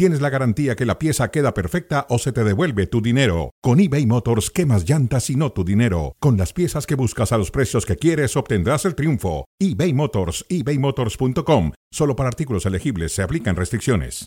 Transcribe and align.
tienes 0.00 0.22
la 0.22 0.30
garantía 0.30 0.76
que 0.76 0.86
la 0.86 0.98
pieza 0.98 1.30
queda 1.30 1.52
perfecta 1.52 2.06
o 2.08 2.18
se 2.18 2.32
te 2.32 2.42
devuelve 2.42 2.86
tu 2.86 3.02
dinero. 3.02 3.50
Con 3.60 3.80
eBay 3.80 4.06
Motors, 4.06 4.48
quemas 4.48 4.88
llantas 4.88 5.28
y 5.28 5.36
no 5.36 5.52
tu 5.52 5.62
dinero. 5.62 6.16
Con 6.20 6.38
las 6.38 6.54
piezas 6.54 6.86
que 6.86 6.94
buscas 6.94 7.32
a 7.32 7.36
los 7.36 7.50
precios 7.50 7.84
que 7.84 7.96
quieres, 7.96 8.34
obtendrás 8.34 8.86
el 8.86 8.94
triunfo. 8.94 9.44
eBay 9.58 9.92
Motors, 9.92 10.46
ebaymotors.com. 10.48 11.72
Solo 11.90 12.16
para 12.16 12.30
artículos 12.30 12.64
elegibles 12.64 13.12
se 13.12 13.22
aplican 13.22 13.56
restricciones. 13.56 14.26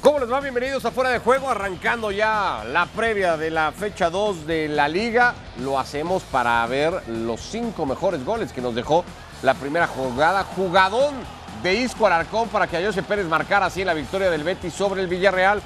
¿Cómo 0.00 0.20
les 0.20 0.32
va? 0.32 0.40
Bienvenidos 0.40 0.86
a 0.86 0.90
Fuera 0.90 1.10
de 1.10 1.18
Juego, 1.18 1.50
arrancando 1.50 2.12
ya 2.12 2.64
la 2.64 2.86
previa 2.86 3.36
de 3.36 3.50
la 3.50 3.72
fecha 3.72 4.08
2 4.08 4.46
de 4.46 4.68
la 4.68 4.88
liga. 4.88 5.34
Lo 5.60 5.78
hacemos 5.78 6.22
para 6.22 6.66
ver 6.66 7.06
los 7.08 7.42
cinco 7.42 7.84
mejores 7.84 8.24
goles 8.24 8.52
que 8.52 8.62
nos 8.62 8.74
dejó 8.74 9.04
la 9.42 9.54
primera 9.54 9.86
jugada. 9.86 10.44
Jugadón 10.44 11.14
de 11.62 11.74
Isco 11.74 12.06
Alarcón 12.06 12.48
para 12.48 12.66
que 12.66 12.76
Ayose 12.76 13.02
Pérez 13.02 13.26
marcara 13.26 13.66
así 13.66 13.84
la 13.84 13.94
victoria 13.94 14.30
del 14.30 14.44
Betis 14.44 14.74
sobre 14.74 15.02
el 15.02 15.08
Villarreal. 15.08 15.62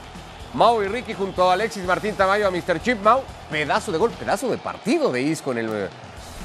Mau 0.55 0.83
y 0.83 0.89
Ricky 0.89 1.15
junto 1.15 1.49
a 1.49 1.53
Alexis 1.53 1.85
Martín 1.85 2.15
Tamayo 2.15 2.49
a 2.49 2.51
Mr. 2.51 2.81
Chip 2.83 3.03
Mau. 3.03 3.23
Pedazo 3.51 3.93
de 3.93 3.99
gol, 3.99 4.11
pedazo 4.11 4.49
de 4.49 4.59
partido 4.59 5.13
de 5.13 5.23
Isco 5.23 5.53
en 5.53 5.89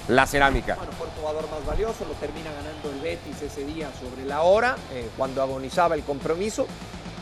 la 0.08 0.28
cerámica. 0.28 0.76
Bueno, 0.76 0.92
fue 0.94 1.08
el 1.08 1.14
jugador 1.14 1.50
más 1.50 1.66
valioso, 1.66 2.06
lo 2.06 2.14
termina 2.16 2.52
ganando 2.52 2.92
el 2.92 3.00
Betis 3.00 3.42
ese 3.42 3.66
día 3.66 3.90
sobre 4.00 4.26
la 4.26 4.42
hora, 4.42 4.76
eh, 4.92 5.10
cuando 5.18 5.42
agonizaba 5.42 5.96
el 5.96 6.04
compromiso 6.04 6.68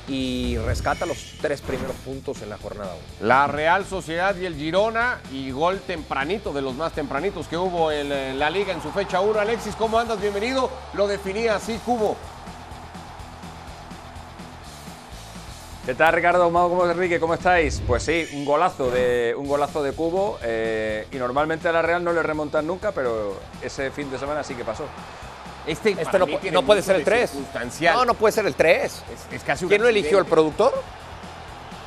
y 0.07 0.57
rescata 0.57 1.05
los 1.05 1.35
tres 1.41 1.61
primeros 1.61 1.95
puntos 1.97 2.41
en 2.41 2.49
la 2.49 2.57
jornada 2.57 2.93
1. 3.21 3.27
La 3.27 3.47
Real 3.47 3.85
Sociedad 3.85 4.35
y 4.35 4.45
el 4.45 4.55
Girona 4.55 5.19
y 5.31 5.51
gol 5.51 5.79
tempranito, 5.79 6.53
de 6.53 6.61
los 6.61 6.75
más 6.75 6.93
tempranitos 6.93 7.47
que 7.47 7.57
hubo 7.57 7.91
en, 7.91 8.11
en 8.11 8.39
la 8.39 8.49
liga 8.49 8.73
en 8.73 8.81
su 8.81 8.91
fecha 8.91 9.21
1. 9.21 9.39
Alexis, 9.39 9.75
¿cómo 9.75 9.99
andas? 9.99 10.19
Bienvenido. 10.19 10.69
Lo 10.93 11.07
definía 11.07 11.55
así, 11.55 11.79
Cubo. 11.85 12.17
¿Qué 15.85 15.95
tal 15.95 16.13
Ricardo? 16.13 16.49
¿cómo 16.49 16.89
Enrique? 16.89 17.19
¿Cómo 17.19 17.33
estáis? 17.33 17.81
Pues 17.85 18.03
sí, 18.03 18.25
un 18.31 18.45
golazo 18.45 18.89
de, 18.89 19.35
un 19.37 19.45
golazo 19.49 19.83
de 19.83 19.91
Cubo 19.91 20.39
eh, 20.41 21.05
y 21.11 21.17
normalmente 21.17 21.67
a 21.67 21.73
la 21.73 21.81
Real 21.81 22.01
no 22.01 22.13
le 22.13 22.23
remontan 22.23 22.65
nunca, 22.65 22.93
pero 22.93 23.37
ese 23.61 23.91
fin 23.91 24.09
de 24.09 24.17
semana 24.17 24.45
sí 24.45 24.55
que 24.55 24.63
pasó. 24.63 24.85
Este, 25.65 25.91
Este 25.91 26.19
no, 26.19 26.25
no 26.51 26.63
puede 26.63 26.81
ser 26.81 26.95
el 26.97 27.01
de 27.05 27.11
3. 27.11 27.29
circunstancial. 27.29 27.95
No, 27.95 28.05
no 28.05 28.13
puede 28.15 28.31
ser 28.33 28.45
el 28.45 28.55
3. 28.55 28.83
Es, 28.85 29.03
es 29.31 29.43
casi 29.43 29.65
un 29.65 29.69
¿Quién 29.69 29.81
lo 29.81 29.87
eligió? 29.87 30.19
¿El 30.19 30.25
productor? 30.25 30.73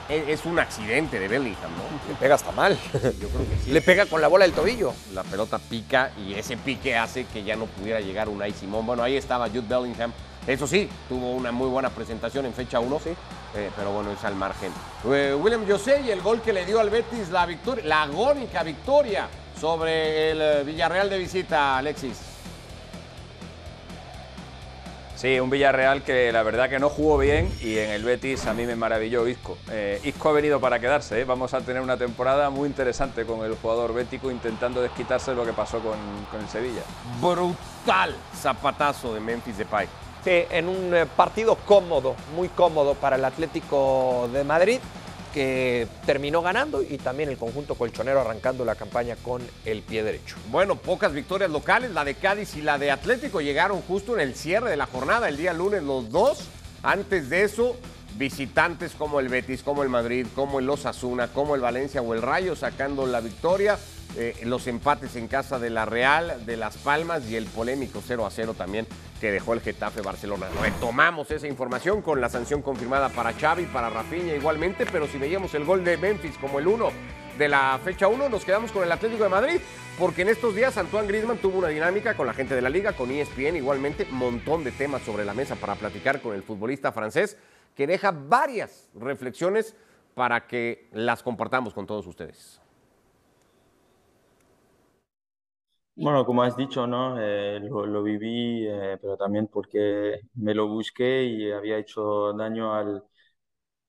Es, 0.09 0.29
es 0.29 0.47
un 0.47 0.59
accidente 0.59 1.19
de 1.19 1.29
Bellingham, 1.29 1.71
¿no? 1.73 2.09
Le 2.09 2.15
pega 2.15 2.37
hasta 2.37 2.53
mal. 2.53 2.79
Yo 2.93 3.01
creo 3.29 3.49
que 3.49 3.57
sí. 3.65 3.71
Le 3.73 3.83
pega 3.83 4.07
con 4.07 4.21
la 4.21 4.29
bola 4.29 4.45
del 4.45 4.55
tobillo. 4.55 4.95
la 5.13 5.25
pelota 5.25 5.59
pica 5.59 6.13
y 6.17 6.35
ese 6.35 6.57
pique 6.57 6.97
hace 6.97 7.25
que 7.27 7.43
ya 7.43 7.57
no 7.57 7.67
pudiera 7.67 8.01
llegar 8.01 8.29
Unai 8.29 8.53
Simón. 8.53 8.87
Bueno, 8.87 9.03
ahí 9.03 9.17
estaba 9.17 9.49
Jude 9.49 9.63
Bellingham. 9.69 10.13
Eso 10.47 10.67
sí, 10.69 10.89
tuvo 11.09 11.33
una 11.33 11.51
muy 11.51 11.69
buena 11.69 11.91
presentación 11.91 12.47
en 12.47 12.55
fecha 12.55 12.79
1, 12.79 13.01
sí. 13.03 13.11
Eh, 13.57 13.71
pero 13.77 13.91
bueno, 13.91 14.13
es 14.13 14.23
al 14.25 14.37
margen. 14.37 14.71
Eh, 15.07 15.37
William 15.37 15.69
José 15.69 16.03
y 16.07 16.11
el 16.11 16.21
gol 16.23 16.41
que 16.41 16.53
le 16.53 16.65
dio 16.65 16.79
al 16.79 16.89
Betis 16.89 17.31
la 17.31 17.45
victoria, 17.47 17.85
la 17.85 18.03
agónica 18.03 18.63
victoria 18.63 19.27
sobre 19.61 20.31
el 20.31 20.41
eh, 20.41 20.63
Villarreal 20.65 21.11
de 21.11 21.19
visita, 21.19 21.79
Alexis. 21.79 22.17
Sí, 25.27 25.41
un 25.41 25.51
Villarreal 25.51 26.05
que 26.05 26.31
la 26.31 26.45
verdad 26.45 26.71
que 26.71 26.79
no 26.79 26.89
jugó 26.89 27.19
bien 27.19 27.53
y 27.61 27.79
en 27.79 27.91
el 27.91 28.05
Betis 28.05 28.47
a 28.47 28.55
mí 28.55 28.65
me 28.65 28.77
maravilló 28.77 29.27
Isco. 29.27 29.59
Eh, 29.73 30.01
Isco 30.05 30.29
ha 30.29 30.33
venido 30.33 30.61
para 30.61 30.79
quedarse, 30.79 31.21
¿eh? 31.21 31.25
vamos 31.25 31.53
a 31.53 31.63
tener 31.63 31.83
una 31.83 31.97
temporada 31.97 32.49
muy 32.49 32.69
interesante 32.69 33.27
con 33.27 33.45
el 33.45 33.57
jugador 33.57 33.93
bético 33.93 34.31
intentando 34.31 34.81
desquitarse 34.81 35.35
lo 35.35 35.45
que 35.45 35.53
pasó 35.53 35.81
con, 35.81 35.99
el 36.41 36.49
Sevilla. 36.49 36.83
Brutal 37.21 38.15
zapatazo 38.37 39.15
de 39.15 39.19
Memphis 39.19 39.59
Depay. 39.59 39.89
Sí, 40.23 40.45
en 40.49 40.69
un 40.69 40.95
eh, 40.95 41.07
partido 41.07 41.57
cómodo, 41.57 42.15
muy 42.37 42.49
cómodo 42.49 42.95
para 42.95 43.17
el 43.17 43.25
Atlético 43.25 44.31
de 44.33 44.45
Madrid, 44.45 44.79
que 45.37 45.87
terminó 46.07 46.41
ganando 46.41 46.81
y 46.81 46.97
también 46.97 47.29
el 47.29 47.37
conjunto 47.37 47.75
colchonero 47.75 48.23
arrancando 48.23 48.65
la 48.65 48.75
campaña 48.75 49.17
con 49.17 49.43
el 49.67 49.83
pie 49.83 50.03
derecho. 50.03 50.37
Bueno, 50.51 50.77
pocas 50.77 51.13
victorias 51.13 51.51
locales, 51.51 51.91
la 51.91 52.07
de 52.07 52.15
Cádiz 52.15 52.57
y 52.57 52.63
la 52.63 52.79
de 52.79 52.91
Atlético 52.91 53.43
llegaron 53.43 53.83
justo 53.83 54.15
en 54.15 54.21
el 54.21 54.35
cierre 54.35 54.71
de 54.71 54.79
la 54.79 54.87
jornada, 54.87 55.29
el 55.29 55.37
día 55.37 55.53
lunes 55.53 55.83
los 55.83 56.11
dos. 56.11 56.49
Antes 56.83 57.29
de 57.29 57.43
eso, 57.45 57.77
visitantes 58.17 58.93
como 58.93 59.21
el 59.21 59.29
Betis, 59.29 59.63
como 59.63 59.83
el 59.83 59.91
Madrid, 59.91 60.27
como 60.35 60.59
el 60.59 60.71
Osasuna, 60.71 61.29
como 61.29 61.55
el 61.55 61.61
Valencia 61.61 62.01
o 62.01 62.15
el 62.15 62.23
Rayo 62.23 62.57
sacando 62.57 63.07
la 63.07 63.21
victoria. 63.21 63.79
Eh, 64.19 64.35
los 64.45 64.67
empates 64.67 65.15
en 65.17 65.29
casa 65.29 65.59
de 65.59 65.69
la 65.69 65.85
Real, 65.85 66.47
de 66.47 66.57
Las 66.57 66.79
Palmas 66.79 67.29
y 67.29 67.37
el 67.37 67.45
polémico 67.45 68.03
0 68.03 68.25
a 68.25 68.31
0 68.31 68.55
también 68.57 68.87
que 69.21 69.31
dejó 69.31 69.53
el 69.53 69.61
Getafe 69.61 70.01
Barcelona. 70.01 70.47
Retomamos 70.63 71.31
esa 71.31 71.47
información 71.47 72.01
con 72.01 72.21
la 72.21 72.31
sanción 72.31 72.63
confirmada 72.63 73.11
para 73.11 73.35
Xavi, 73.35 73.67
para 73.67 73.91
Rafinha 73.91 74.35
igualmente, 74.35 74.87
pero 74.87 75.07
si 75.07 75.19
veíamos 75.19 75.53
el 75.55 75.65
gol 75.65 75.85
de 75.85 75.99
Memphis 75.99 76.39
como 76.39 76.59
el 76.59 76.67
1 76.67 76.91
de 77.37 77.49
la 77.49 77.79
fecha 77.85 78.09
1, 78.09 78.31
nos 78.31 78.45
quedamos 78.45 78.73
con 78.73 78.83
el 78.85 78.93
Atlético 78.93 79.25
de 79.25 79.29
Madrid, 79.29 79.61
porque 79.99 80.23
en 80.23 80.29
estos 80.29 80.55
días 80.55 80.79
Antoine 80.79 81.09
Griezmann 81.09 81.37
tuvo 81.37 81.59
una 81.59 81.69
dinámica 81.69 82.17
con 82.17 82.27
la 82.27 82.33
gente 82.33 82.55
de 82.55 82.63
la 82.63 82.71
liga, 82.71 82.95
con 82.95 83.11
ESPN 83.11 83.57
igualmente, 83.57 84.07
montón 84.07 84.65
de 84.65 84.73
temas 84.73 85.03
sobre 85.03 85.27
la 85.27 85.35
mesa 85.35 85.57
para 85.57 85.75
platicar 85.75 86.23
con 86.23 86.35
el 86.35 86.43
futbolista 86.43 86.91
francés, 86.91 87.37
que 87.75 87.87
deja 87.87 88.13
varias 88.13 88.89
reflexiones 88.95 89.75
para 90.15 90.47
que 90.47 90.89
las 90.93 91.23
compartamos 91.23 91.75
con 91.75 91.87
todos 91.87 92.07
ustedes. 92.07 92.63
Bueno, 95.99 96.27
como 96.27 96.43
has 96.43 96.57
dicho, 96.57 96.87
¿no? 96.87 97.19
Eh, 97.19 97.59
lo, 97.61 98.03
viví, 98.03 98.67
eh, 98.69 98.99
pero 99.01 99.17
también 99.17 99.47
porque 99.49 100.21
me 100.35 100.55
lo 100.55 100.69
busqué 100.69 101.25
y 101.25 101.51
había 101.51 101.79
hecho 101.79 102.35
daño 102.35 102.75
al, 102.75 103.03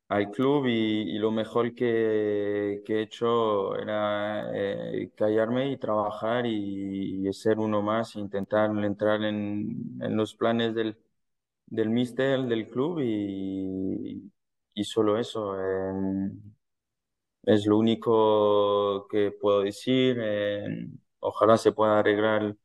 al 0.09 0.31
club 0.31 0.67
y, 0.67 1.17
lo 1.19 1.31
mejor 1.31 1.75
que, 1.75 2.84
que 2.85 3.00
he 3.00 3.03
hecho 3.03 3.75
era 3.78 4.51
eh, 4.56 5.12
callarme 5.16 5.72
y 5.72 5.78
trabajar 5.78 6.46
y, 6.47 7.31
ser 7.34 7.59
uno 7.59 7.81
más, 7.81 8.16
intentar 8.17 8.72
entrar 8.84 9.23
en, 9.23 9.97
en 10.01 10.17
los 10.17 10.35
planes 10.35 10.75
del, 10.75 10.97
del 11.67 11.90
míster, 11.90 12.41
del 12.44 12.69
club 12.69 13.00
y, 13.03 14.31
y 14.75 14.84
solo 14.85 15.17
eso. 15.19 15.56
eh, 15.59 16.31
es 17.44 17.66
lo 17.66 17.78
único 17.78 19.07
que 19.09 19.31
puedo 19.31 19.62
decir. 19.62 20.17
Ojalá 21.27 21.57
se 21.57 21.71
pueda 21.71 21.99
arreglar 21.99 22.55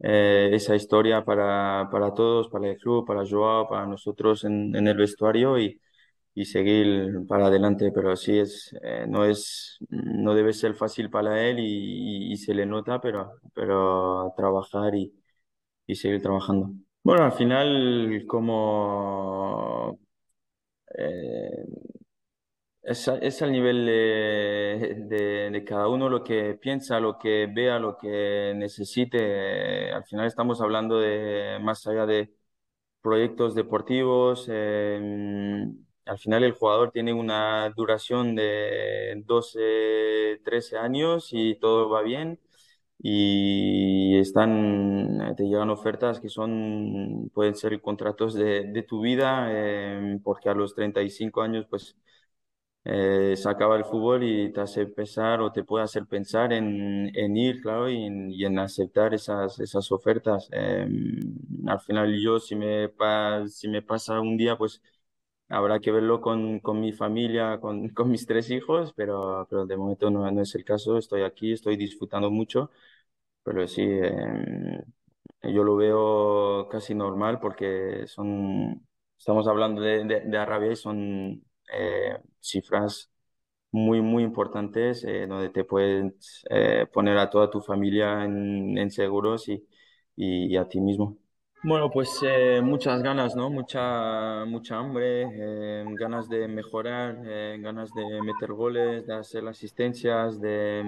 eh, 0.00 0.50
esa 0.52 0.76
historia 0.76 1.24
para, 1.24 1.88
para 1.90 2.14
todos, 2.14 2.48
para 2.48 2.68
el 2.70 2.78
club, 2.78 3.06
para 3.06 3.24
Joao, 3.28 3.68
para 3.68 3.86
nosotros 3.86 4.44
en, 4.44 4.74
el 4.76 4.96
vestuario 4.96 5.58
y, 5.58 5.80
y 6.34 6.44
seguir 6.46 7.26
para 7.28 7.46
adelante. 7.46 7.92
Pero 7.92 8.16
sí 8.16 8.38
es, 8.38 8.74
eh, 8.82 9.06
no 9.08 9.24
es, 9.24 9.78
no 9.90 10.34
debe 10.34 10.52
ser 10.52 10.74
fácil 10.74 11.10
para 11.10 11.42
él 11.46 11.58
y 11.60 12.36
se 12.36 12.54
le 12.54 12.66
nota, 12.66 13.00
pero, 13.00 13.40
pero 13.54 14.32
trabajar 14.36 14.94
y, 14.94 15.12
y 15.86 15.96
seguir 15.96 16.22
trabajando. 16.22 16.70
Bueno, 17.02 17.24
al 17.24 17.32
final, 17.32 18.24
como 18.28 19.98
eh, 20.96 21.64
es, 22.82 23.08
es 23.08 23.42
al 23.42 23.52
nivel 23.52 23.86
de, 23.86 24.94
de- 25.08 25.50
de 25.50 25.64
cada 25.64 25.88
uno 25.88 26.08
lo 26.08 26.24
que 26.24 26.54
piensa, 26.54 27.00
lo 27.00 27.18
que 27.18 27.46
vea, 27.52 27.78
lo 27.78 27.96
que 27.98 28.52
necesite. 28.56 29.92
Al 29.92 30.04
final 30.04 30.26
estamos 30.26 30.60
hablando 30.60 30.98
de 31.00 31.58
más 31.60 31.86
allá 31.86 32.06
de 32.06 32.32
proyectos 33.02 33.54
deportivos. 33.54 34.46
eh, 34.50 35.66
al 36.06 36.18
final 36.18 36.44
el 36.44 36.52
jugador 36.52 36.90
tiene 36.92 37.12
una 37.12 37.70
duración 37.70 38.34
de 38.36 39.22
12, 39.26 40.40
13 40.44 40.78
años 40.78 41.28
y 41.32 41.56
todo 41.60 41.90
va 41.90 42.02
bien. 42.02 42.40
Y 43.00 44.18
están, 44.18 45.34
te 45.36 45.44
llegan 45.44 45.70
ofertas 45.70 46.18
que 46.20 46.28
son, 46.28 47.30
pueden 47.32 47.54
ser 47.54 47.80
contratos 47.80 48.34
de, 48.34 48.64
de 48.72 48.82
tu 48.82 49.00
vida, 49.02 49.48
eh, 49.52 50.18
porque 50.24 50.48
a 50.48 50.54
los 50.54 50.74
35 50.74 51.42
años, 51.42 51.66
pues 51.70 51.96
eh, 52.88 53.34
se 53.36 53.48
acaba 53.50 53.76
el 53.76 53.84
fútbol 53.84 54.24
y 54.24 54.52
te 54.52 54.60
hace 54.62 54.86
pensar 54.86 55.40
o 55.42 55.52
te 55.52 55.64
puede 55.64 55.84
hacer 55.84 56.06
pensar 56.06 56.52
en, 56.54 57.10
en 57.16 57.36
ir, 57.36 57.60
claro, 57.62 57.88
y 57.90 58.04
en, 58.04 58.30
y 58.32 58.44
en 58.46 58.58
aceptar 58.58 59.14
esas, 59.14 59.60
esas 59.60 59.92
ofertas. 59.92 60.48
Eh, 60.52 60.88
al 61.66 61.80
final 61.80 62.18
yo, 62.20 62.38
si 62.40 62.56
me, 62.56 62.90
si 63.48 63.68
me 63.68 63.82
pasa 63.82 64.20
un 64.20 64.36
día, 64.36 64.56
pues 64.56 64.82
habrá 65.48 65.80
que 65.80 65.92
verlo 65.92 66.20
con, 66.20 66.60
con 66.60 66.80
mi 66.80 66.92
familia, 66.92 67.60
con, 67.60 67.88
con 67.94 68.10
mis 68.10 68.26
tres 68.26 68.50
hijos, 68.50 68.92
pero, 68.96 69.46
pero 69.50 69.66
de 69.66 69.76
momento 69.76 70.10
no, 70.10 70.30
no 70.30 70.42
es 70.42 70.54
el 70.54 70.64
caso. 70.64 70.98
Estoy 70.98 71.22
aquí, 71.22 71.52
estoy 71.52 71.76
disfrutando 71.76 72.30
mucho, 72.30 72.70
pero 73.42 73.66
sí, 73.68 73.82
em, 73.82 74.82
yo 75.42 75.64
lo 75.64 75.76
veo 75.76 76.68
casi 76.70 76.94
normal 76.94 77.40
porque 77.40 78.04
son, 78.06 78.86
estamos 79.18 79.46
hablando 79.48 79.80
de, 79.82 80.04
de, 80.04 80.38
Arabia 80.38 80.72
y 80.72 80.76
son 80.76 81.42
eh, 81.72 82.18
cifras 82.40 83.10
muy, 83.70 84.00
muy 84.00 84.22
importantes 84.22 85.04
eh, 85.04 85.26
donde 85.26 85.50
te 85.50 85.64
puedes 85.64 86.44
eh, 86.50 86.86
poner 86.92 87.18
a 87.18 87.28
toda 87.28 87.50
tu 87.50 87.60
familia 87.60 88.24
en, 88.24 88.90
seguros 88.90 89.48
y, 89.48 89.66
y, 90.16 90.56
a 90.56 90.66
ti 90.68 90.80
mismo. 90.80 91.16
Bueno, 91.62 91.90
pues 91.90 92.20
muchas 92.62 93.02
ganas, 93.02 93.34
¿no? 93.34 93.50
Mucha, 93.50 94.44
mucha 94.46 94.78
hambre, 94.78 95.26
ganas 95.98 96.28
de 96.28 96.46
mejorar, 96.46 97.20
ganas 97.58 97.92
de 97.94 98.22
meter 98.22 98.52
goles, 98.52 99.06
de 99.06 99.14
hacer 99.14 99.46
asistencias, 99.46 100.40
de, 100.40 100.84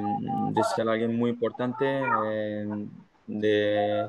de 0.53 0.62
ser 0.75 0.88
alguien 0.88 1.17
muy 1.17 1.31
importante, 1.31 1.85
de 3.26 4.09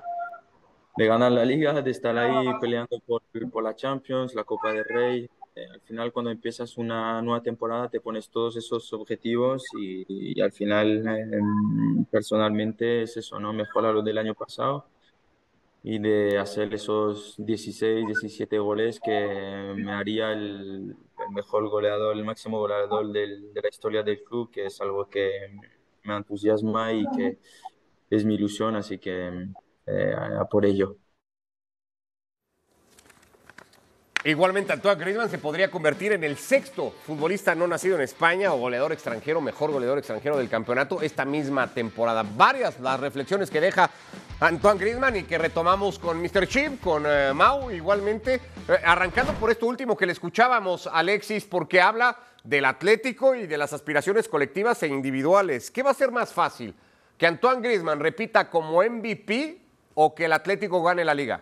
de 0.98 1.08
ganar 1.08 1.32
la 1.32 1.46
liga, 1.46 1.82
de 1.82 1.92
estar 1.92 2.18
ahí 2.18 2.48
peleando 2.60 3.00
por, 3.06 3.22
por 3.52 3.64
la 3.64 3.76
Champions, 3.76 4.34
la 4.36 4.44
Copa 4.44 4.74
del 4.74 4.86
Rey. 4.86 5.30
Eh, 5.56 5.68
al 5.74 5.82
final, 5.82 6.12
cuando 6.14 6.32
empiezas 6.32 6.78
una 6.78 7.22
nueva 7.22 7.44
temporada, 7.44 7.90
te 7.90 8.00
pones 8.00 8.30
todos 8.30 8.56
esos 8.56 8.94
objetivos 8.94 9.64
y, 9.78 10.40
al 10.42 10.52
final, 10.52 11.06
em, 11.08 12.06
personalmente, 12.06 13.04
es 13.04 13.18
eso, 13.18 13.40
¿no? 13.40 13.52
Mejorar 13.54 13.94
lo 13.94 14.02
del 14.02 14.18
año 14.18 14.34
pasado 14.34 14.86
y 15.84 16.00
de 16.00 16.38
hacer 16.38 16.74
esos 16.74 17.36
16, 17.38 18.06
17 18.08 18.60
goles 18.60 19.00
que 19.00 19.74
me 19.76 19.92
haría 19.92 20.32
el, 20.32 20.96
mejor 21.32 21.70
goleador, 21.70 22.16
el 22.18 22.26
máximo 22.26 22.60
goleador 22.60 23.12
de 23.12 23.28
la 23.62 23.70
historia 23.70 24.04
del 24.04 24.24
club, 24.24 24.52
que 24.52 24.66
es 24.66 24.82
algo 24.82 25.08
que 25.08 25.32
me 26.04 26.16
entusiasma 26.16 26.94
y 26.94 27.06
que 27.16 27.38
es 28.10 28.26
mi 28.26 28.36
ilusión, 28.36 28.76
así 28.76 28.98
que 28.98 29.48
eh, 29.86 30.16
por 30.50 30.66
ello. 30.66 30.98
Igualmente, 34.24 34.72
Antoine 34.72 35.02
Griezmann 35.02 35.32
se 35.32 35.40
podría 35.40 35.72
convertir 35.72 36.12
en 36.12 36.24
el 36.24 36.38
sexto 36.38 36.94
futbolista 37.08 37.56
no 37.56 37.68
nacido 37.68 37.96
en 37.96 38.04
España 38.04 38.54
o 38.54 38.58
goleador 38.58 38.92
extranjero, 38.92 39.42
mejor 39.42 39.72
goleador 39.72 39.98
extranjero 39.98 40.38
del 40.38 40.48
campeonato 40.48 41.02
esta 41.02 41.26
misma 41.26 41.66
temporada. 41.74 42.24
Varias 42.24 42.80
las 42.80 43.00
reflexiones 43.00 43.50
que 43.50 43.60
deja 43.60 43.90
Antoine 44.40 44.80
Griezmann 44.80 45.16
y 45.16 45.24
que 45.24 45.40
retomamos 45.40 45.98
con 45.98 46.22
Mr. 46.22 46.48
Chip, 46.48 46.82
con 46.82 47.04
eh, 47.08 47.34
Mau 47.34 47.72
igualmente. 47.72 48.36
Eh, 48.36 48.78
arrancando 48.86 49.34
por 49.34 49.50
esto 49.50 49.66
último 49.66 49.98
que 49.98 50.06
le 50.06 50.12
escuchábamos, 50.12 50.86
Alexis, 50.86 51.46
porque 51.46 51.82
habla 51.82 52.16
del 52.44 52.66
Atlético 52.66 53.34
y 53.34 53.48
de 53.48 53.58
las 53.58 53.74
aspiraciones 53.74 54.28
colectivas 54.28 54.84
e 54.84 54.88
individuales. 54.88 55.72
¿Qué 55.72 55.82
va 55.82 55.90
a 55.90 55.96
ser 55.96 56.12
más 56.12 56.32
fácil? 56.32 56.76
¿Que 57.18 57.26
Antoine 57.26 57.62
Griezmann 57.62 58.00
repita 58.00 58.52
como 58.52 58.84
MVP 58.84 59.62
o 59.96 60.14
que 60.14 60.26
el 60.26 60.34
Atlético 60.34 60.84
gane 60.84 61.04
la 61.04 61.16
liga? 61.16 61.42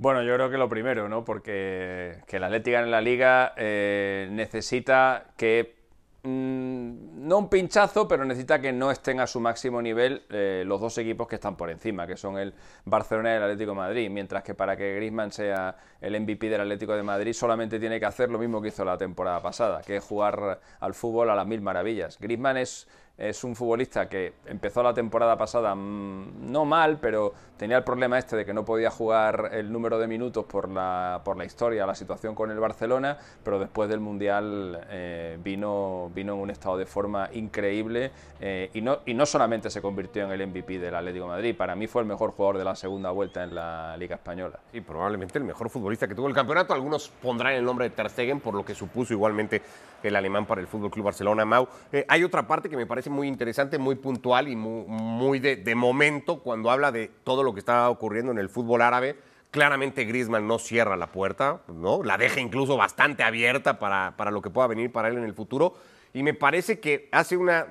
Bueno, 0.00 0.22
yo 0.22 0.32
creo 0.32 0.48
que 0.48 0.56
lo 0.56 0.66
primero, 0.66 1.10
¿no? 1.10 1.26
Porque 1.26 2.22
que 2.26 2.38
el 2.38 2.44
Atlético 2.44 2.72
gane 2.76 2.90
la 2.90 3.02
liga 3.02 3.52
eh, 3.58 4.28
necesita 4.30 5.26
que 5.36 5.76
mm, 6.22 7.28
no 7.28 7.36
un 7.36 7.50
pinchazo, 7.50 8.08
pero 8.08 8.24
necesita 8.24 8.62
que 8.62 8.72
no 8.72 8.90
estén 8.90 9.20
a 9.20 9.26
su 9.26 9.40
máximo 9.40 9.82
nivel 9.82 10.22
eh, 10.30 10.64
los 10.66 10.80
dos 10.80 10.96
equipos 10.96 11.28
que 11.28 11.34
están 11.34 11.54
por 11.54 11.68
encima, 11.68 12.06
que 12.06 12.16
son 12.16 12.38
el 12.38 12.54
Barcelona 12.86 13.34
y 13.34 13.36
el 13.36 13.42
Atlético 13.42 13.72
de 13.72 13.76
Madrid. 13.76 14.08
Mientras 14.10 14.42
que 14.42 14.54
para 14.54 14.74
que 14.74 14.94
Griezmann 14.94 15.32
sea 15.32 15.76
el 16.00 16.18
MVP 16.18 16.48
del 16.48 16.62
Atlético 16.62 16.94
de 16.94 17.02
Madrid, 17.02 17.34
solamente 17.34 17.78
tiene 17.78 18.00
que 18.00 18.06
hacer 18.06 18.30
lo 18.30 18.38
mismo 18.38 18.62
que 18.62 18.68
hizo 18.68 18.86
la 18.86 18.96
temporada 18.96 19.42
pasada, 19.42 19.82
que 19.82 19.96
es 19.96 20.02
jugar 20.02 20.60
al 20.80 20.94
fútbol 20.94 21.28
a 21.28 21.34
las 21.34 21.46
mil 21.46 21.60
maravillas. 21.60 22.18
Griezmann 22.18 22.56
es 22.56 22.88
es 23.20 23.44
un 23.44 23.54
futbolista 23.54 24.08
que 24.08 24.32
empezó 24.46 24.82
la 24.82 24.94
temporada 24.94 25.36
pasada 25.36 25.74
mm, 25.74 26.50
no 26.50 26.64
mal, 26.64 26.98
pero 27.00 27.34
tenía 27.56 27.76
el 27.76 27.84
problema 27.84 28.18
este 28.18 28.36
de 28.36 28.46
que 28.46 28.54
no 28.54 28.64
podía 28.64 28.90
jugar 28.90 29.50
el 29.52 29.70
número 29.70 29.98
de 29.98 30.06
minutos 30.06 30.46
por 30.46 30.68
la, 30.68 31.20
por 31.22 31.36
la 31.36 31.44
historia, 31.44 31.86
la 31.86 31.94
situación 31.94 32.34
con 32.34 32.50
el 32.50 32.58
Barcelona, 32.58 33.18
pero 33.44 33.58
después 33.58 33.90
del 33.90 34.00
Mundial 34.00 34.86
eh, 34.88 35.38
vino, 35.44 36.10
vino 36.14 36.32
en 36.32 36.40
un 36.40 36.50
estado 36.50 36.78
de 36.78 36.86
forma 36.86 37.28
increíble 37.32 38.10
eh, 38.40 38.70
y, 38.72 38.80
no, 38.80 39.00
y 39.04 39.12
no 39.12 39.26
solamente 39.26 39.68
se 39.68 39.82
convirtió 39.82 40.24
en 40.24 40.32
el 40.32 40.46
MVP 40.46 40.78
del 40.78 40.94
Atlético 40.94 41.26
de 41.26 41.30
Madrid, 41.30 41.54
para 41.54 41.76
mí 41.76 41.86
fue 41.86 42.00
el 42.00 42.08
mejor 42.08 42.30
jugador 42.30 42.56
de 42.56 42.64
la 42.64 42.74
segunda 42.74 43.10
vuelta 43.10 43.44
en 43.44 43.54
la 43.54 43.96
Liga 43.98 44.16
Española. 44.16 44.58
Y 44.72 44.80
probablemente 44.80 45.38
el 45.38 45.44
mejor 45.44 45.68
futbolista 45.68 46.08
que 46.08 46.14
tuvo 46.14 46.28
el 46.28 46.34
campeonato. 46.34 46.72
Algunos 46.72 47.08
pondrán 47.08 47.52
el 47.52 47.64
nombre 47.64 47.88
de 47.88 47.94
Ter 47.94 48.08
Stegen 48.08 48.40
por 48.40 48.54
lo 48.54 48.64
que 48.64 48.74
supuso 48.74 49.12
igualmente 49.12 49.60
el 50.02 50.16
alemán 50.16 50.46
para 50.46 50.60
el 50.60 50.66
Fútbol 50.66 50.90
Club 50.90 51.06
Barcelona. 51.06 51.44
Mau, 51.44 51.68
eh, 51.92 52.04
hay 52.08 52.24
otra 52.24 52.46
parte 52.46 52.68
que 52.68 52.76
me 52.76 52.86
parece 52.86 53.09
muy 53.10 53.28
interesante, 53.28 53.78
muy 53.78 53.96
puntual 53.96 54.48
y 54.48 54.56
muy, 54.56 55.38
de, 55.38 55.74
momento 55.74 56.40
cuando 56.40 56.70
habla 56.70 56.92
de 56.92 57.10
todo 57.24 57.42
lo 57.42 57.52
que 57.52 57.60
está 57.60 57.90
ocurriendo 57.90 58.32
en 58.32 58.38
el 58.38 58.48
fútbol 58.48 58.82
árabe. 58.82 59.16
Claramente 59.50 60.04
Griezmann 60.04 60.46
no 60.46 60.58
cierra 60.58 60.96
la 60.96 61.08
puerta, 61.08 61.62
¿no? 61.68 62.02
La 62.04 62.16
deja 62.16 62.40
incluso 62.40 62.76
bastante 62.76 63.22
abierta 63.22 63.78
para, 63.78 64.16
para 64.16 64.30
lo 64.30 64.40
que 64.40 64.50
pueda 64.50 64.68
venir 64.68 64.92
para 64.92 65.08
él 65.08 65.18
en 65.18 65.24
el 65.24 65.34
futuro. 65.34 65.74
Y 66.14 66.22
me 66.22 66.34
parece 66.34 66.80
que 66.80 67.08
hace 67.12 67.36
una, 67.36 67.66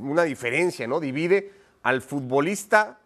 una 0.00 0.22
diferencia, 0.22 0.86
¿no? 0.86 1.00
Divide 1.00 1.52
al 1.82 2.02
futbolista 2.02 2.98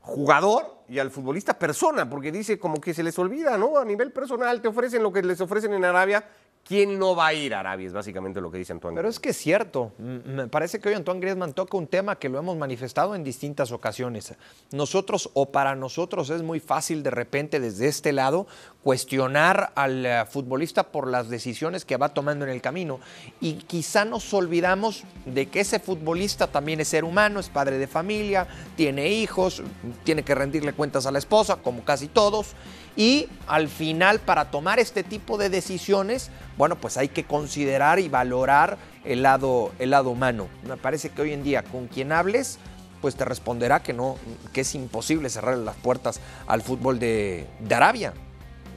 jugador 0.00 0.76
y 0.88 1.00
al 1.00 1.10
futbolista 1.10 1.58
persona, 1.58 2.08
porque 2.08 2.30
dice 2.30 2.58
como 2.58 2.80
que 2.80 2.94
se 2.94 3.02
les 3.02 3.18
olvida, 3.18 3.58
¿no? 3.58 3.76
A 3.76 3.84
nivel 3.84 4.12
personal 4.12 4.62
te 4.62 4.68
ofrecen 4.68 5.02
lo 5.02 5.12
que 5.12 5.22
les 5.22 5.40
ofrecen 5.40 5.74
en 5.74 5.84
Arabia 5.84 6.24
¿Quién 6.66 6.98
no 6.98 7.14
va 7.14 7.28
a 7.28 7.32
ir 7.32 7.54
a 7.54 7.60
Arabia? 7.60 7.86
Es 7.86 7.92
básicamente 7.92 8.40
lo 8.40 8.50
que 8.50 8.58
dice 8.58 8.72
Antoine. 8.72 8.96
Pero 8.96 9.08
es 9.08 9.20
que 9.20 9.28
es 9.28 9.36
cierto. 9.36 9.92
Me 9.98 10.48
parece 10.48 10.80
que 10.80 10.88
hoy 10.88 10.96
Antoine 10.96 11.20
Griezmann 11.20 11.52
toca 11.52 11.76
un 11.76 11.86
tema 11.86 12.18
que 12.18 12.28
lo 12.28 12.40
hemos 12.40 12.56
manifestado 12.56 13.14
en 13.14 13.22
distintas 13.22 13.70
ocasiones. 13.70 14.34
Nosotros 14.72 15.30
o 15.34 15.52
para 15.52 15.76
nosotros 15.76 16.28
es 16.30 16.42
muy 16.42 16.58
fácil 16.58 17.04
de 17.04 17.10
repente 17.10 17.60
desde 17.60 17.86
este 17.86 18.12
lado 18.12 18.48
cuestionar 18.82 19.72
al 19.76 20.04
eh, 20.04 20.24
futbolista 20.28 20.90
por 20.90 21.08
las 21.08 21.28
decisiones 21.28 21.84
que 21.84 21.96
va 21.96 22.08
tomando 22.08 22.44
en 22.44 22.50
el 22.50 22.60
camino. 22.60 22.98
Y 23.40 23.54
quizá 23.54 24.04
nos 24.04 24.34
olvidamos 24.34 25.04
de 25.24 25.46
que 25.46 25.60
ese 25.60 25.78
futbolista 25.78 26.48
también 26.48 26.80
es 26.80 26.88
ser 26.88 27.04
humano, 27.04 27.38
es 27.38 27.48
padre 27.48 27.78
de 27.78 27.86
familia, 27.86 28.48
tiene 28.74 29.08
hijos, 29.08 29.62
tiene 30.02 30.24
que 30.24 30.34
rendirle 30.34 30.72
cuentas 30.72 31.06
a 31.06 31.12
la 31.12 31.20
esposa, 31.20 31.56
como 31.62 31.84
casi 31.84 32.08
todos 32.08 32.56
y 32.96 33.28
al 33.46 33.68
final, 33.68 34.20
para 34.20 34.50
tomar 34.50 34.78
este 34.78 35.02
tipo 35.04 35.36
de 35.36 35.50
decisiones, 35.50 36.30
bueno, 36.56 36.76
pues 36.76 36.96
hay 36.96 37.08
que 37.08 37.24
considerar 37.24 37.98
y 37.98 38.08
valorar 38.08 38.78
el 39.04 39.22
lado, 39.22 39.72
el 39.78 39.90
lado 39.90 40.10
humano. 40.10 40.48
Me 40.66 40.78
parece 40.78 41.10
que 41.10 41.22
hoy 41.22 41.32
en 41.32 41.44
día, 41.44 41.62
con 41.62 41.88
quien 41.88 42.10
hables, 42.10 42.58
pues 43.02 43.14
te 43.14 43.26
responderá 43.26 43.82
que 43.82 43.92
no, 43.92 44.16
que 44.54 44.62
es 44.62 44.74
imposible 44.74 45.28
cerrar 45.28 45.58
las 45.58 45.76
puertas 45.76 46.20
al 46.46 46.62
fútbol 46.62 46.98
de, 46.98 47.46
de 47.60 47.74
Arabia. 47.74 48.14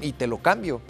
Y 0.01 0.11
te 0.11 0.27
lo 0.27 0.39
cambio 0.39 0.81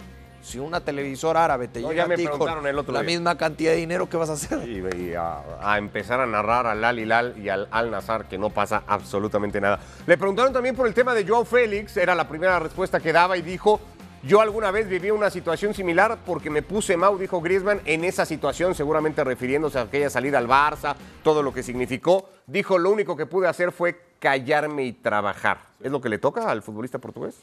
si 0.42 0.58
una 0.58 0.80
televisora 0.80 1.44
árabe 1.44 1.68
te 1.68 1.80
llega 1.82 2.04
a 2.04 2.14
ti 2.14 2.26
con 2.26 2.94
la 2.94 3.02
misma 3.02 3.36
cantidad 3.36 3.72
de 3.72 3.78
dinero, 3.78 4.08
¿qué 4.08 4.16
vas 4.16 4.30
a 4.30 4.34
hacer? 4.34 4.68
Y, 4.68 5.14
a, 5.14 5.78
empezar 5.78 6.20
a 6.20 6.26
narrar 6.26 6.66
al 6.66 6.82
Al 6.84 6.98
Hilal 6.98 7.34
y 7.38 7.48
al 7.48 7.68
Al 7.70 7.90
Nazar, 7.90 8.26
que 8.26 8.38
no 8.38 8.50
pasa 8.50 8.82
absolutamente 8.86 9.60
nada. 9.60 9.80
Le 10.06 10.16
preguntaron 10.16 10.52
también 10.52 10.74
por 10.74 10.86
el 10.86 10.94
tema 10.94 11.14
de 11.14 11.26
Joao 11.26 11.44
Félix, 11.44 11.96
era 11.96 12.14
la 12.14 12.28
primera 12.28 12.58
respuesta 12.58 13.00
que 13.00 13.12
daba 13.12 13.36
y 13.36 13.42
dijo, 13.42 13.80
yo 14.22 14.40
alguna 14.42 14.70
vez 14.70 14.86
viví 14.88 15.10
una 15.10 15.30
situación 15.30 15.72
similar 15.72 16.18
porque 16.26 16.50
me 16.50 16.62
puse 16.62 16.96
Mau, 16.96 17.16
dijo 17.16 17.40
Griezmann, 17.40 17.80
en 17.86 18.04
esa 18.04 18.26
situación, 18.26 18.74
seguramente 18.74 19.24
refiriéndose 19.24 19.78
a 19.78 19.82
aquella 19.82 20.10
salida 20.10 20.38
al 20.38 20.46
Barça, 20.46 20.94
todo 21.22 21.42
lo 21.42 21.54
que 21.54 21.62
significó. 21.62 22.28
Dijo, 22.46 22.76
lo 22.76 22.90
único 22.90 23.16
que 23.16 23.24
pude 23.24 23.48
hacer 23.48 23.72
fue 23.72 23.98
callarme 24.18 24.84
y 24.84 24.92
trabajar. 24.92 25.62
¿Es 25.80 25.90
lo 25.90 26.02
que 26.02 26.10
le 26.10 26.18
toca 26.18 26.50
al 26.50 26.62
futbolista 26.62 26.98
portugués? 26.98 27.36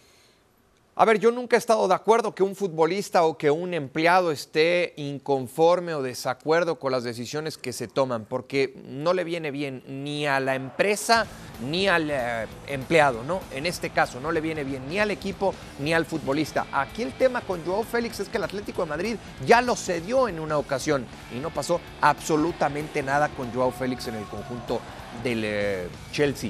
A 0.99 1.05
ver, 1.05 1.19
yo 1.19 1.29
nunca 1.29 1.55
he 1.55 1.59
estado 1.59 1.87
de 1.87 1.93
acuerdo 1.93 2.33
que 2.33 2.41
un 2.41 2.55
futbolista 2.55 3.23
o 3.23 3.37
que 3.37 3.51
un 3.51 3.75
empleado 3.75 4.31
esté 4.31 4.93
inconforme 4.95 5.93
o 5.93 6.01
desacuerdo 6.01 6.79
con 6.79 6.91
las 6.91 7.03
decisiones 7.03 7.59
que 7.59 7.71
se 7.71 7.87
toman, 7.87 8.25
porque 8.25 8.73
no 8.83 9.13
le 9.13 9.23
viene 9.23 9.51
bien 9.51 9.83
ni 9.85 10.25
a 10.25 10.39
la 10.39 10.55
empresa 10.55 11.27
ni 11.69 11.87
al 11.87 12.09
eh, 12.09 12.47
empleado, 12.65 13.23
¿no? 13.23 13.41
En 13.51 13.67
este 13.67 13.91
caso, 13.91 14.19
no 14.19 14.31
le 14.31 14.41
viene 14.41 14.63
bien 14.63 14.89
ni 14.89 14.97
al 14.97 15.11
equipo 15.11 15.53
ni 15.77 15.93
al 15.93 16.07
futbolista. 16.07 16.65
Aquí 16.71 17.03
el 17.03 17.13
tema 17.13 17.41
con 17.41 17.63
Joao 17.63 17.83
Félix 17.83 18.19
es 18.19 18.29
que 18.29 18.37
el 18.37 18.45
Atlético 18.45 18.81
de 18.81 18.89
Madrid 18.89 19.17
ya 19.45 19.61
lo 19.61 19.75
cedió 19.75 20.27
en 20.27 20.39
una 20.39 20.57
ocasión 20.57 21.05
y 21.31 21.37
no 21.37 21.51
pasó 21.51 21.79
absolutamente 22.01 23.03
nada 23.03 23.29
con 23.29 23.53
Joao 23.53 23.69
Félix 23.69 24.07
en 24.07 24.15
el 24.15 24.25
conjunto 24.25 24.81
del 25.23 25.43
eh, 25.45 25.87
Chelsea. 26.11 26.49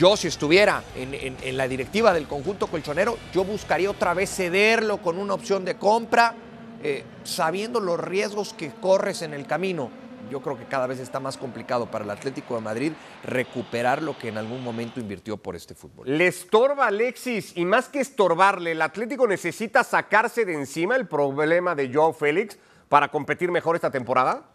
Yo 0.00 0.16
si 0.16 0.28
estuviera 0.28 0.82
en, 0.96 1.58
la 1.58 1.68
directiva 1.68 2.14
del 2.14 2.26
conjunto 2.26 2.68
colchonero, 2.68 3.18
yo 3.34 3.44
buscaría 3.44 3.90
otra 3.90 4.14
vez 4.14 4.34
cederlo 4.34 5.02
con 5.02 5.18
una 5.18 5.34
opción 5.34 5.62
de 5.66 5.76
compra, 5.76 6.34
eh, 6.82 7.04
sabiendo 7.22 7.80
los 7.80 8.00
riesgos 8.00 8.54
que 8.54 8.70
corres 8.70 9.20
en 9.20 9.34
el 9.34 9.46
camino. 9.46 9.90
Yo 10.30 10.40
creo 10.40 10.56
que 10.56 10.64
cada 10.64 10.86
vez 10.86 11.00
está 11.00 11.20
más 11.20 11.36
complicado 11.36 11.90
para 11.90 12.02
el 12.06 12.10
Atlético 12.10 12.54
de 12.54 12.62
Madrid 12.62 12.92
recuperar 13.24 14.00
lo 14.02 14.16
que 14.16 14.28
en 14.28 14.38
algún 14.38 14.64
momento 14.64 15.00
invirtió 15.00 15.36
por 15.36 15.54
este 15.54 15.74
fútbol. 15.74 16.06
Le 16.08 16.28
estorba 16.28 16.86
Alexis 16.86 17.52
y 17.54 17.66
más 17.66 17.90
que 17.90 18.00
estorbarle, 18.00 18.72
el 18.72 18.80
Atlético 18.80 19.26
necesita 19.26 19.84
sacarse 19.84 20.46
de 20.46 20.54
encima 20.54 20.96
el 20.96 21.08
problema 21.08 21.74
de 21.74 21.92
Joao 21.92 22.14
Félix 22.14 22.56
para 22.88 23.08
competir 23.08 23.50
mejor 23.50 23.76
esta 23.76 23.90
temporada. 23.90 24.49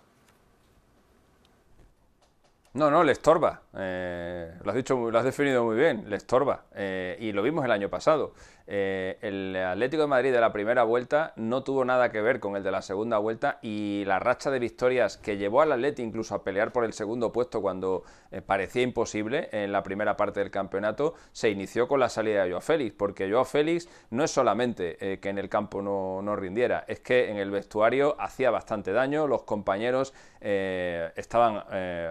No, 2.75 2.91
no, 2.91 3.05
le 3.05 3.13
estorba. 3.13 3.61
Eh, 3.77 4.51
lo 4.61 4.69
has 4.69 4.75
dicho, 4.75 5.09
lo 5.09 5.17
has 5.17 5.23
definido 5.23 5.63
muy 5.63 5.77
bien, 5.77 6.09
le 6.09 6.17
estorba. 6.17 6.65
Eh, 6.75 7.15
y 7.21 7.31
lo 7.31 7.41
vimos 7.41 7.63
el 7.63 7.71
año 7.71 7.87
pasado. 7.87 8.33
Eh, 8.67 9.17
el 9.21 9.55
Atlético 9.55 10.01
de 10.01 10.07
Madrid 10.07 10.33
de 10.33 10.41
la 10.41 10.51
primera 10.51 10.83
vuelta 10.83 11.31
no 11.37 11.63
tuvo 11.63 11.85
nada 11.85 12.11
que 12.11 12.19
ver 12.19 12.41
con 12.41 12.57
el 12.57 12.63
de 12.63 12.71
la 12.71 12.81
segunda 12.81 13.17
vuelta 13.17 13.59
y 13.61 14.03
la 14.05 14.19
racha 14.19 14.51
de 14.51 14.59
victorias 14.59 15.15
que 15.15 15.37
llevó 15.37 15.61
al 15.61 15.71
Atlético 15.71 16.05
incluso 16.05 16.35
a 16.35 16.43
pelear 16.43 16.73
por 16.73 16.83
el 16.83 16.91
segundo 16.91 17.31
puesto 17.31 17.61
cuando 17.61 18.03
parecía 18.47 18.81
imposible 18.81 19.49
en 19.51 19.71
la 19.71 19.83
primera 19.83 20.17
parte 20.17 20.39
del 20.39 20.49
campeonato 20.49 21.13
se 21.31 21.51
inició 21.51 21.87
con 21.87 21.99
la 21.99 22.09
salida 22.09 22.43
de 22.43 22.49
Joao 22.49 22.61
Félix, 22.61 22.95
porque 22.97 23.29
Joao 23.29 23.45
Félix 23.45 23.87
no 24.09 24.23
es 24.23 24.31
solamente 24.31 25.19
que 25.21 25.29
en 25.29 25.37
el 25.37 25.47
campo 25.47 25.83
no, 25.83 26.23
no, 26.23 26.35
rindiera, 26.35 26.85
es 26.87 27.01
que 27.01 27.29
en 27.29 27.37
el 27.37 27.51
vestuario 27.51 28.19
hacía 28.19 28.49
bastante 28.49 28.91
daño, 28.93 29.27
los 29.27 29.43
compañeros 29.43 30.11
estaban 30.45 31.63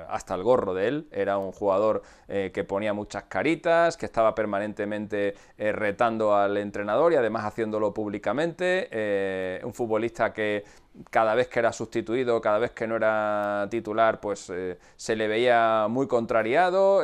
hasta 0.09 0.35
el 0.35 0.43
gol 0.43 0.55
de 0.75 0.89
él. 0.89 1.09
Era 1.11 1.39
un 1.39 1.53
jugador 1.53 2.03
eh, 2.29 2.51
que 2.55 2.65
ponía 2.65 2.93
muchas 2.93 3.25
caritas, 3.25 3.97
que 3.97 4.07
estaba 4.07 4.35
permanentemente 4.35 5.35
eh, 5.59 5.73
retando 5.73 6.35
al 6.35 6.57
entrenador 6.57 7.13
y 7.13 7.17
además 7.17 7.45
haciéndolo 7.45 7.93
públicamente. 7.93 8.89
Eh, 8.91 9.61
un 9.65 9.75
futbolista 9.75 10.33
que 10.33 10.65
cada 11.11 11.35
vez 11.35 11.49
que 11.49 11.59
era 11.59 11.73
sustituido, 11.73 12.41
cada 12.41 12.59
vez 12.59 12.71
que 12.71 12.87
no 12.87 12.97
era 12.97 13.67
titular, 13.71 14.21
pues 14.21 14.53
se 14.97 15.17
le 15.17 15.29
veía 15.29 15.87
muy 15.89 16.07
contrariado, 16.07 17.03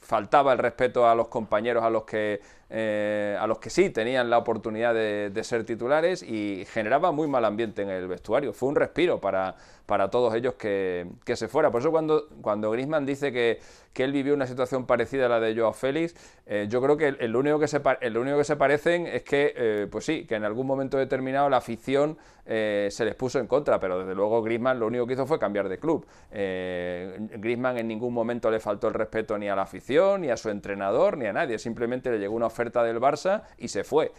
faltaba 0.00 0.52
el 0.52 0.58
respeto 0.58 1.08
a 1.08 1.14
los 1.14 1.28
compañeros 1.28 1.82
a 1.82 1.90
los 1.90 2.04
que 2.04 2.40
a 2.68 3.46
los 3.46 3.58
que 3.58 3.70
sí 3.70 3.90
tenían 3.90 4.28
la 4.28 4.38
oportunidad 4.38 4.92
de, 4.94 5.44
ser 5.44 5.64
titulares 5.64 6.22
y 6.22 6.64
generaba 6.66 7.12
muy 7.12 7.28
mal 7.28 7.44
ambiente 7.44 7.82
en 7.82 7.90
el 7.90 8.08
vestuario. 8.08 8.52
Fue 8.52 8.68
un 8.68 8.74
respiro 8.76 9.20
para, 9.20 9.54
para 9.86 10.10
todos 10.10 10.34
ellos 10.34 10.54
que, 10.54 11.06
se 11.34 11.48
fuera. 11.48 11.70
Por 11.70 11.80
eso 11.80 11.90
cuando, 11.90 12.28
cuando 12.42 12.70
Griezmann 12.70 13.06
dice 13.06 13.32
que, 13.32 13.60
que, 13.96 14.04
él 14.04 14.12
vivió 14.12 14.34
una 14.34 14.46
situación 14.46 14.86
parecida 14.86 15.26
a 15.26 15.28
la 15.28 15.40
de 15.40 15.56
Joao 15.56 15.72
Félix, 15.72 16.14
eh, 16.46 16.66
yo 16.68 16.80
creo 16.82 16.96
que 16.96 17.08
el, 17.08 17.34
único 17.34 17.58
que 17.58 17.66
se, 17.66 17.80
el 18.00 18.16
único 18.16 18.38
que 18.38 18.44
se 18.44 18.56
parecen 18.56 19.06
es 19.06 19.22
que, 19.22 19.52
eh, 19.56 19.86
pues 19.90 20.04
sí, 20.04 20.26
que 20.26 20.34
en 20.34 20.44
algún 20.44 20.66
momento 20.66 20.96
determinado 20.96 21.48
la 21.48 21.56
afición 21.56 22.16
eh, 22.44 22.88
se 22.92 23.04
les 23.04 23.14
puso 23.14 23.40
en 23.40 23.46
contra, 23.46 23.80
pero 23.80 23.98
desde 24.00 24.14
luego 24.14 24.42
Griezmann 24.42 24.78
lo 24.78 24.86
único 24.86 25.06
que 25.06 25.14
hizo 25.14 25.26
fue 25.26 25.38
cambiar 25.38 25.68
de 25.68 25.78
club. 25.78 26.06
Griezmann 26.30 27.78
en 27.78 27.88
ningún 27.88 28.14
momento 28.14 28.50
le 28.50 28.60
faltó 28.60 28.88
el 28.88 28.94
respeto 28.94 29.36
ni 29.38 29.48
a 29.48 29.56
la 29.56 29.62
afición, 29.62 30.20
ni 30.20 30.30
a 30.30 30.36
su 30.36 30.50
entrenador, 30.50 31.16
ni 31.16 31.26
a 31.26 31.32
nadie, 31.32 31.58
simplemente 31.58 32.10
le 32.10 32.18
llegó 32.18 32.36
una 32.36 32.46
oferta 32.46 32.84
del 32.84 33.00
Barça 33.00 33.42
y 33.58 33.68
se 33.68 33.82
fue. 33.82 34.12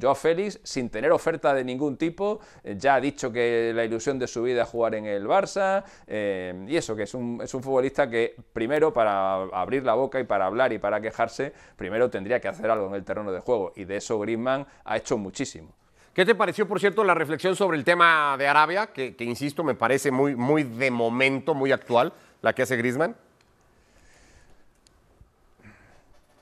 Joao 0.00 0.14
Félix, 0.14 0.60
sin 0.62 0.88
tener 0.88 1.10
oferta 1.10 1.52
de 1.52 1.64
ningún 1.64 1.96
tipo, 1.96 2.38
ya 2.62 2.94
ha 2.94 3.00
dicho 3.00 3.32
que 3.32 3.72
la 3.74 3.84
ilusión 3.84 4.20
de 4.20 4.28
su 4.28 4.44
vida 4.44 4.64
jugar 4.64 4.94
en 4.94 5.06
el 5.06 5.26
Barça, 5.26 5.82
y 6.06 6.76
eso, 6.76 6.94
que 6.94 7.02
es 7.02 7.14
un, 7.14 7.40
es 7.42 7.52
un 7.52 7.62
futbolista 7.62 8.08
que 8.08 8.36
primero 8.52 8.81
para 8.90 9.42
abrir 9.42 9.84
la 9.84 9.92
boca 9.92 10.18
y 10.18 10.24
para 10.24 10.46
hablar 10.46 10.72
y 10.72 10.78
para 10.78 11.02
quejarse, 11.02 11.52
primero 11.76 12.08
tendría 12.08 12.40
que 12.40 12.48
hacer 12.48 12.70
algo 12.70 12.86
en 12.86 12.94
el 12.94 13.04
terreno 13.04 13.30
de 13.32 13.40
juego, 13.40 13.74
y 13.76 13.84
de 13.84 13.98
eso 13.98 14.18
Griezmann 14.18 14.66
ha 14.84 14.96
hecho 14.96 15.18
muchísimo. 15.18 15.68
¿Qué 16.14 16.24
te 16.24 16.34
pareció, 16.34 16.66
por 16.66 16.80
cierto, 16.80 17.04
la 17.04 17.14
reflexión 17.14 17.56
sobre 17.56 17.76
el 17.76 17.84
tema 17.84 18.36
de 18.38 18.46
Arabia, 18.46 18.88
que, 18.88 19.14
insisto, 19.20 19.62
me 19.64 19.74
parece 19.74 20.10
muy, 20.10 20.34
muy 20.34 20.62
de 20.62 20.90
momento, 20.90 21.54
muy 21.54 21.72
actual, 21.72 22.12
la 22.40 22.54
que 22.54 22.62
hace 22.62 22.76
Griezmann? 22.76 23.14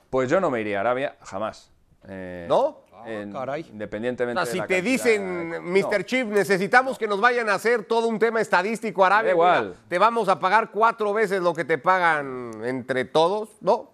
Pues 0.08 0.28
yo 0.28 0.40
no 0.40 0.50
me 0.50 0.60
iría 0.60 0.78
a 0.78 0.80
Arabia, 0.80 1.16
jamás. 1.22 1.70
Eh, 2.08 2.46
¿No? 2.48 2.78
Ah, 3.04 3.58
independientemente 3.58 4.46
si 4.46 4.60
te 4.62 4.82
dicen, 4.82 5.62
Mr. 5.64 6.04
Chip, 6.04 6.28
necesitamos 6.28 6.98
que 6.98 7.06
nos 7.06 7.20
vayan 7.20 7.48
a 7.48 7.54
hacer 7.54 7.84
todo 7.84 8.08
un 8.08 8.18
tema 8.18 8.40
estadístico 8.40 9.04
Arabia, 9.04 9.32
igual. 9.32 9.76
te 9.88 9.98
vamos 9.98 10.28
a 10.28 10.38
pagar 10.38 10.70
cuatro 10.70 11.12
veces 11.12 11.40
lo 11.40 11.54
que 11.54 11.64
te 11.64 11.78
pagan 11.78 12.52
entre 12.64 13.04
todos, 13.04 13.50
¿no? 13.60 13.90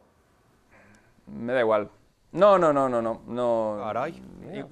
Me 1.27 1.53
da 1.53 1.61
igual. 1.61 1.91
No, 2.33 2.59
no, 2.59 2.73
no, 2.73 2.89
no, 2.89 3.01
no. 3.01 3.23
no. 3.27 3.79
Caray. 3.83 4.23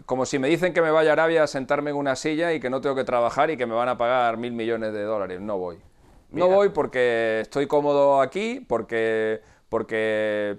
Como 0.07 0.27
si 0.27 0.39
me 0.39 0.49
dicen 0.49 0.73
que 0.73 0.83
me 0.83 0.91
vaya 0.91 1.11
a 1.11 1.13
Arabia 1.15 1.45
a 1.45 1.47
sentarme 1.47 1.91
en 1.91 1.97
una 1.97 2.15
silla 2.15 2.53
y 2.53 2.61
que 2.61 2.71
no 2.71 2.81
tengo 2.81 2.95
que 2.95 3.05
trabajar 3.05 3.51
y 3.51 3.57
que 3.57 3.67
me 3.67 3.75
van 3.75 3.89
a 3.89 3.97
pagar 3.97 4.37
mil 4.37 4.53
millones 4.53 4.93
de 4.93 5.03
dólares. 5.03 5.41
No 5.41 5.59
voy. 5.59 5.79
No 6.31 6.49
voy 6.49 6.71
porque 6.71 7.41
estoy 7.43 7.67
cómodo 7.67 8.21
aquí, 8.21 8.65
porque 8.69 9.41
porque 9.69 10.59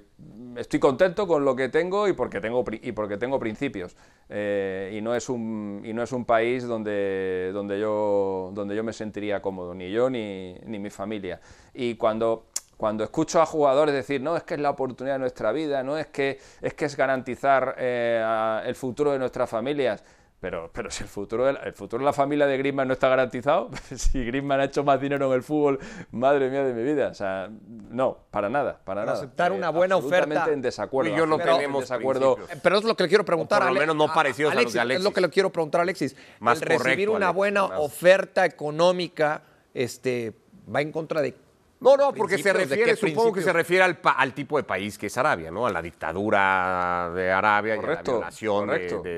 estoy 0.57 0.79
contento 0.79 1.27
con 1.27 1.45
lo 1.45 1.55
que 1.55 1.69
tengo 1.69 2.07
y 2.07 2.13
porque 2.13 2.41
tengo, 2.41 2.63
y 2.69 2.91
porque 2.91 3.17
tengo 3.17 3.39
principios. 3.39 3.95
Eh, 4.29 4.95
y, 4.97 5.01
no 5.01 5.15
es 5.15 5.29
un, 5.29 5.81
y 5.85 5.93
no 5.93 6.03
es 6.03 6.11
un 6.11 6.25
país 6.25 6.67
donde, 6.67 7.51
donde, 7.53 7.79
yo, 7.79 8.51
donde 8.53 8.75
yo 8.75 8.83
me 8.83 8.93
sentiría 8.93 9.41
cómodo, 9.41 9.73
ni 9.73 9.91
yo 9.91 10.09
ni, 10.09 10.55
ni 10.65 10.79
mi 10.79 10.89
familia. 10.89 11.39
Y 11.73 11.95
cuando, 11.95 12.47
cuando 12.77 13.03
escucho 13.03 13.41
a 13.41 13.45
jugadores 13.45 13.93
decir, 13.93 14.21
no, 14.21 14.35
es 14.35 14.43
que 14.43 14.55
es 14.55 14.59
la 14.59 14.71
oportunidad 14.71 15.15
de 15.15 15.19
nuestra 15.19 15.51
vida, 15.51 15.83
no 15.83 15.97
es 15.97 16.07
que 16.07 16.39
es, 16.61 16.73
que 16.73 16.85
es 16.85 16.97
garantizar 16.97 17.75
eh, 17.77 18.61
el 18.65 18.75
futuro 18.75 19.11
de 19.11 19.19
nuestras 19.19 19.49
familias, 19.49 20.03
pero, 20.45 20.69
pero 20.71 20.91
si 20.91 21.01
el 21.01 21.09
futuro, 21.09 21.43
de 21.43 21.53
la, 21.53 21.59
el 21.61 21.73
futuro 21.73 22.01
de 22.01 22.05
la 22.05 22.13
familia 22.13 22.45
de 22.45 22.55
Griezmann 22.59 22.87
no 22.87 22.93
está 22.93 23.09
garantizado, 23.09 23.71
si 23.95 24.23
Griezmann 24.23 24.59
ha 24.59 24.65
hecho 24.65 24.83
más 24.83 25.01
dinero 25.01 25.25
en 25.25 25.33
el 25.33 25.41
fútbol, 25.41 25.79
madre 26.11 26.51
mía 26.51 26.63
de 26.63 26.71
mi 26.71 26.83
vida. 26.83 27.07
O 27.07 27.15
sea, 27.15 27.49
no, 27.89 28.19
para 28.29 28.47
nada, 28.47 28.79
para 28.85 29.05
nada. 29.05 29.17
Aceptar 29.17 29.51
una 29.51 29.71
buena 29.71 29.97
oferta. 29.97 30.45
en 30.53 30.61
desacuerdo. 30.61 31.11
Y 31.11 31.17
yo 31.17 31.25
no 31.25 31.39
tenemos 31.39 31.81
desacuerdo. 31.81 32.37
Pero 32.61 32.77
es 32.77 32.83
lo 32.83 32.95
que 32.95 33.01
le 33.01 33.09
quiero 33.09 33.25
preguntar. 33.25 33.63
por 33.63 33.73
lo 33.73 33.79
menos 33.79 33.95
no 33.95 34.13
parecidos 34.13 34.51
a, 34.51 34.53
Alexis, 34.53 34.79
Es 34.87 35.03
lo 35.03 35.11
que 35.11 35.21
le 35.21 35.29
quiero 35.31 35.51
preguntar 35.51 35.81
a 35.81 35.81
Alexis. 35.81 36.15
Más 36.39 36.61
el 36.61 36.67
recibir 36.67 37.09
una 37.09 37.31
buena 37.31 37.65
oferta 37.79 38.45
económica, 38.45 39.41
este, 39.73 40.35
va 40.73 40.79
en 40.81 40.91
contra 40.91 41.23
de 41.23 41.33
no, 41.79 41.97
no, 41.97 42.13
porque 42.13 42.37
se 42.37 42.53
refiere, 42.53 42.95
supongo 42.95 43.33
que 43.33 43.41
se 43.41 43.51
refiere 43.51 43.83
al, 43.83 44.33
tipo 44.33 44.57
de 44.57 44.63
país 44.63 44.97
que 44.97 45.07
es 45.07 45.17
Arabia, 45.17 45.51
¿no? 45.51 45.67
A 45.67 45.71
la 45.71 45.81
dictadura 45.81 47.11
de 47.13 47.31
Arabia 47.31 47.75
correcto, 47.75 48.11
y 48.11 48.15
a 48.15 48.17
la 48.17 48.21
violación 48.31 48.67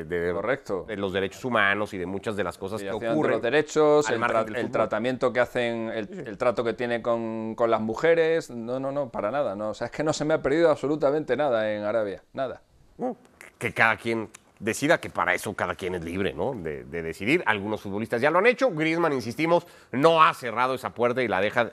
de, 0.07 0.95
los 0.97 1.13
derechos 1.13 1.45
humanos 1.45 1.93
y 1.93 1.97
de 1.97 2.05
muchas 2.05 2.35
de 2.35 2.43
las 2.43 2.57
cosas 2.57 2.81
que 2.81 2.91
ocurren. 2.91 3.33
los 3.33 3.41
derechos, 3.41 4.09
el, 4.09 4.71
tratamiento 4.71 5.31
que 5.31 5.39
hacen, 5.39 5.89
el, 5.89 6.37
trato 6.37 6.63
que 6.63 6.73
tiene 6.73 7.01
con, 7.01 7.55
con, 7.55 7.69
las 7.69 7.81
mujeres. 7.81 8.49
No, 8.49 8.79
no, 8.79 8.91
no, 8.91 9.09
para 9.09 9.31
nada. 9.31 9.55
No. 9.55 9.69
O 9.69 9.73
sea, 9.73 9.85
es 9.85 9.91
que 9.91 10.03
no 10.03 10.13
se 10.13 10.25
me 10.25 10.33
ha 10.33 10.41
perdido 10.41 10.69
absolutamente 10.69 11.37
nada 11.37 11.71
en 11.71 11.83
Arabia. 11.83 12.23
Nada. 12.33 12.61
Que 13.59 13.73
cada 13.73 13.97
quien 13.97 14.29
decida 14.59 14.99
que 14.99 15.09
para 15.09 15.33
eso 15.33 15.53
cada 15.53 15.75
quien 15.75 15.95
es 15.95 16.03
libre, 16.03 16.33
¿no? 16.33 16.53
De, 16.53 16.83
decidir. 16.83 17.43
Algunos 17.45 17.81
futbolistas 17.81 18.21
ya 18.21 18.31
lo 18.31 18.39
han 18.39 18.47
hecho. 18.47 18.71
Griezmann, 18.71 19.13
insistimos, 19.13 19.67
no 19.91 20.23
ha 20.23 20.33
cerrado 20.33 20.73
esa 20.73 20.93
puerta 20.93 21.21
y 21.21 21.27
la 21.27 21.41
deja, 21.41 21.71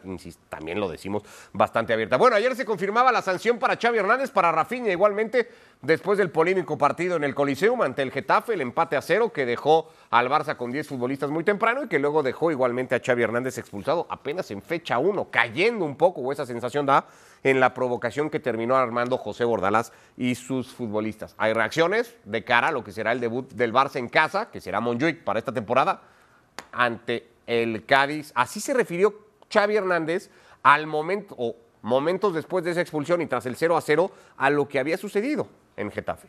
también 0.49 0.81
lo 0.81 0.89
decimos, 0.89 1.23
bastante 1.53 1.93
abierta. 1.93 2.17
Bueno, 2.17 2.37
ayer 2.37 2.55
se 2.55 2.65
confirmaba 2.65 3.13
la 3.13 3.23
sanción 3.23 3.59
para 3.59 3.77
Xavi 3.77 3.99
Hernández, 3.99 4.31
para 4.31 4.53
Rafinha 4.53 4.93
igualmente, 4.93 5.49
después 5.83 6.19
del 6.19 6.31
polémico 6.31 6.79
partido 6.79 7.17
en 7.17 7.25
el 7.25 7.35
Coliseum 7.35 7.83
ante 7.83 8.03
el 8.03 8.11
Getafe, 8.11 8.55
el 8.55 8.61
empate 8.61 8.97
a 8.97 9.03
cero 9.03 9.33
que 9.33 9.47
dejó 9.47 9.91
al 10.15 10.29
Barça 10.29 10.57
con 10.57 10.71
10 10.71 10.87
futbolistas 10.87 11.29
muy 11.29 11.43
temprano 11.43 11.83
y 11.83 11.89
que 11.89 11.99
luego 11.99 12.23
dejó 12.23 12.53
igualmente 12.53 12.95
a 12.95 13.01
Xavi 13.05 13.25
Hernández 13.25 13.59
expulsado 13.59 14.07
apenas 14.09 14.49
en 14.53 14.63
fecha 14.63 15.01
1, 15.01 15.29
cayendo 15.29 15.85
un 15.85 15.97
poco, 15.97 16.21
o 16.21 16.31
esa 16.31 16.47
sensación 16.47 16.87
da, 16.87 17.09
en 17.43 17.59
la 17.59 17.75
provocación 17.75 18.31
que 18.31 18.39
terminó 18.39 18.77
armando 18.77 19.19
José 19.19 19.45
Bordalás 19.45 19.93
y 20.17 20.37
sus 20.37 20.73
futbolistas. 20.73 21.35
Hay 21.37 21.53
reacciones 21.53 22.17
de 22.25 22.45
cara 22.45 22.69
a 22.69 22.71
lo 22.71 22.85
que 22.85 22.93
será 22.93 23.11
el 23.11 23.19
debut 23.19 23.53
del 23.55 23.73
Barça 23.73 23.97
en 23.97 24.09
casa, 24.09 24.53
que 24.53 24.61
será 24.61 24.79
Monjuic 24.79 25.25
para 25.25 25.41
esta 25.41 25.51
temporada, 25.51 26.03
ante 26.71 27.33
el 27.49 27.85
Cádiz. 27.85 28.31
Así 28.37 28.61
se 28.61 28.73
refirió 28.73 29.19
Xavi 29.53 29.75
Hernández 29.75 30.31
al 30.63 30.87
momento, 30.87 31.35
o 31.37 31.57
momentos 31.83 32.35
después 32.35 32.63
de 32.63 32.71
esa 32.71 32.83
expulsión 32.83 33.21
y 33.21 33.27
tras 33.27 33.47
el 33.47 33.57
0 33.57 33.77
a 33.77 33.81
0, 33.81 34.13
a 34.37 34.51
lo 34.51 34.69
que 34.69 34.79
había 34.79 34.97
sucedido 34.97 35.49
en 35.77 35.91
Getafe. 35.91 36.29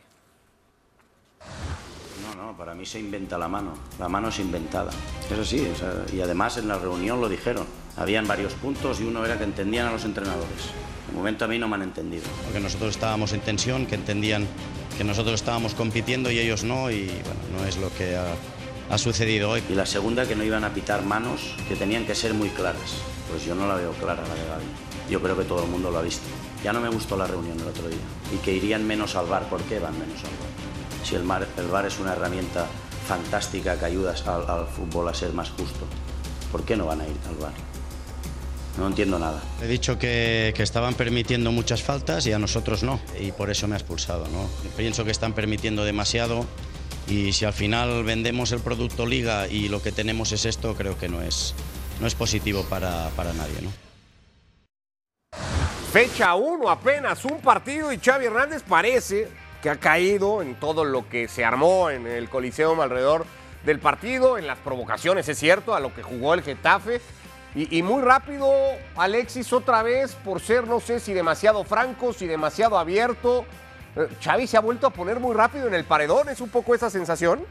No, 2.46 2.56
para 2.56 2.76
mí 2.76 2.86
se 2.86 3.00
inventa 3.00 3.36
la 3.36 3.48
mano. 3.48 3.72
La 3.98 4.08
mano 4.08 4.28
es 4.28 4.38
inventada. 4.38 4.92
Eso 5.28 5.44
sí, 5.44 5.66
y 6.12 6.20
además 6.20 6.56
en 6.58 6.68
la 6.68 6.78
reunión 6.78 7.20
lo 7.20 7.28
dijeron. 7.28 7.66
Habían 7.96 8.28
varios 8.28 8.52
puntos 8.52 9.00
y 9.00 9.02
uno 9.02 9.24
era 9.24 9.36
que 9.36 9.42
entendían 9.42 9.88
a 9.88 9.90
los 9.90 10.04
entrenadores. 10.04 10.70
De 11.08 11.12
momento 11.12 11.44
a 11.44 11.48
mí 11.48 11.58
no 11.58 11.66
me 11.66 11.74
han 11.74 11.82
entendido. 11.82 12.22
Porque 12.44 12.60
nosotros 12.60 12.90
estábamos 12.90 13.32
en 13.32 13.40
tensión, 13.40 13.86
que 13.86 13.96
entendían 13.96 14.46
que 14.96 15.02
nosotros 15.02 15.34
estábamos 15.34 15.74
compitiendo 15.74 16.30
y 16.30 16.38
ellos 16.38 16.62
no, 16.62 16.88
y 16.88 17.06
bueno, 17.06 17.58
no 17.58 17.66
es 17.66 17.78
lo 17.78 17.92
que 17.94 18.16
ha, 18.16 18.96
sucedido 18.96 19.50
hoy. 19.50 19.64
Y 19.68 19.74
la 19.74 19.84
segunda, 19.84 20.24
que 20.28 20.36
no 20.36 20.44
iban 20.44 20.62
a 20.62 20.72
pitar 20.72 21.02
manos, 21.02 21.56
que 21.68 21.74
tenían 21.74 22.06
que 22.06 22.14
ser 22.14 22.32
muy 22.32 22.50
claras. 22.50 23.02
Pues 23.28 23.44
yo 23.44 23.56
no 23.56 23.66
la 23.66 23.74
veo 23.74 23.90
clara, 23.94 24.22
la 24.22 24.34
de 24.34 24.48
Gaby. 24.48 25.10
Yo 25.10 25.20
creo 25.20 25.36
que 25.36 25.44
todo 25.44 25.64
el 25.64 25.68
mundo 25.68 25.90
lo 25.90 25.98
ha 25.98 26.02
visto. 26.02 26.26
Ya 26.62 26.72
no 26.72 26.80
me 26.80 26.90
gustó 26.90 27.16
la 27.16 27.26
reunión 27.26 27.58
del 27.58 27.66
otro 27.66 27.88
día. 27.88 27.98
Y 28.32 28.36
que 28.36 28.52
irían 28.52 28.86
menos 28.86 29.16
al 29.16 29.26
bar. 29.26 29.48
¿Por 29.48 29.62
qué 29.62 29.80
van 29.80 29.98
menos 29.98 30.18
al 30.18 30.30
bar? 30.30 30.65
Si 31.06 31.14
el, 31.14 31.22
mar, 31.22 31.46
el 31.56 31.68
bar 31.68 31.86
es 31.86 32.00
una 32.00 32.14
herramienta 32.14 32.66
fantástica 33.06 33.78
que 33.78 33.84
ayuda 33.84 34.12
al, 34.26 34.50
al 34.50 34.66
fútbol 34.66 35.06
a 35.08 35.14
ser 35.14 35.32
más 35.32 35.50
justo, 35.50 35.86
¿por 36.50 36.64
qué 36.64 36.76
no 36.76 36.86
van 36.86 37.00
a 37.00 37.04
ir 37.06 37.14
al 37.28 37.36
bar? 37.36 37.52
No 38.76 38.88
entiendo 38.88 39.16
nada. 39.16 39.40
He 39.62 39.68
dicho 39.68 40.00
que, 40.00 40.52
estaban 40.58 40.94
permitiendo 40.94 41.52
muchas 41.52 41.84
faltas 41.84 42.26
y 42.26 42.32
a 42.32 42.40
nosotros 42.40 42.82
no, 42.82 42.98
y 43.20 43.30
por 43.30 43.50
eso 43.50 43.68
me 43.68 43.74
ha 43.74 43.78
expulsado. 43.78 44.26
¿no? 44.32 44.50
Pienso 44.76 45.04
que 45.04 45.12
están 45.12 45.32
permitiendo 45.32 45.84
demasiado 45.84 46.44
y 47.06 47.32
si 47.34 47.44
al 47.44 47.52
final 47.52 48.02
vendemos 48.02 48.50
el 48.50 48.58
producto 48.58 49.06
liga 49.06 49.46
y 49.46 49.68
lo 49.68 49.80
que 49.80 49.92
tenemos 49.92 50.32
es 50.32 50.44
esto, 50.44 50.74
creo 50.74 50.98
que 50.98 51.08
no 51.08 51.22
es, 51.22 51.54
no 52.00 52.08
es 52.08 52.16
positivo 52.16 52.64
para, 52.64 53.10
para 53.10 53.32
nadie. 53.32 53.62
¿no? 53.62 53.70
Fecha 55.92 56.34
1 56.34 56.68
apenas, 56.68 57.24
un 57.24 57.40
partido 57.40 57.92
y 57.92 57.98
Xavi 57.98 58.26
Hernández 58.26 58.64
parece 58.68 59.45
que 59.66 59.70
ha 59.70 59.80
caído 59.80 60.42
en 60.42 60.54
todo 60.54 60.84
lo 60.84 61.08
que 61.08 61.26
se 61.26 61.44
armó 61.44 61.90
en 61.90 62.06
el 62.06 62.28
Coliseo 62.28 62.80
alrededor 62.80 63.26
del 63.64 63.80
partido, 63.80 64.38
en 64.38 64.46
las 64.46 64.58
provocaciones, 64.58 65.28
es 65.28 65.36
cierto, 65.40 65.74
a 65.74 65.80
lo 65.80 65.92
que 65.92 66.04
jugó 66.04 66.34
el 66.34 66.42
Getafe. 66.44 67.00
Y, 67.52 67.76
y, 67.76 67.82
muy 67.82 68.00
rápido, 68.00 68.48
Alexis, 68.94 69.52
otra 69.52 69.82
vez, 69.82 70.14
por 70.14 70.40
ser, 70.40 70.68
no 70.68 70.78
sé 70.78 71.00
si 71.00 71.12
demasiado 71.12 71.64
franco, 71.64 72.12
si 72.12 72.28
demasiado 72.28 72.78
abierto. 72.78 73.44
Eh, 73.96 74.06
Xavi 74.22 74.46
se 74.46 74.56
ha 74.56 74.60
vuelto 74.60 74.86
a 74.86 74.90
poner 74.90 75.18
muy 75.18 75.34
rápido 75.34 75.66
en 75.66 75.74
el 75.74 75.82
paredón, 75.82 76.28
¿es 76.28 76.40
un 76.40 76.50
poco 76.50 76.72
esa 76.72 76.88
sensación? 76.88 77.44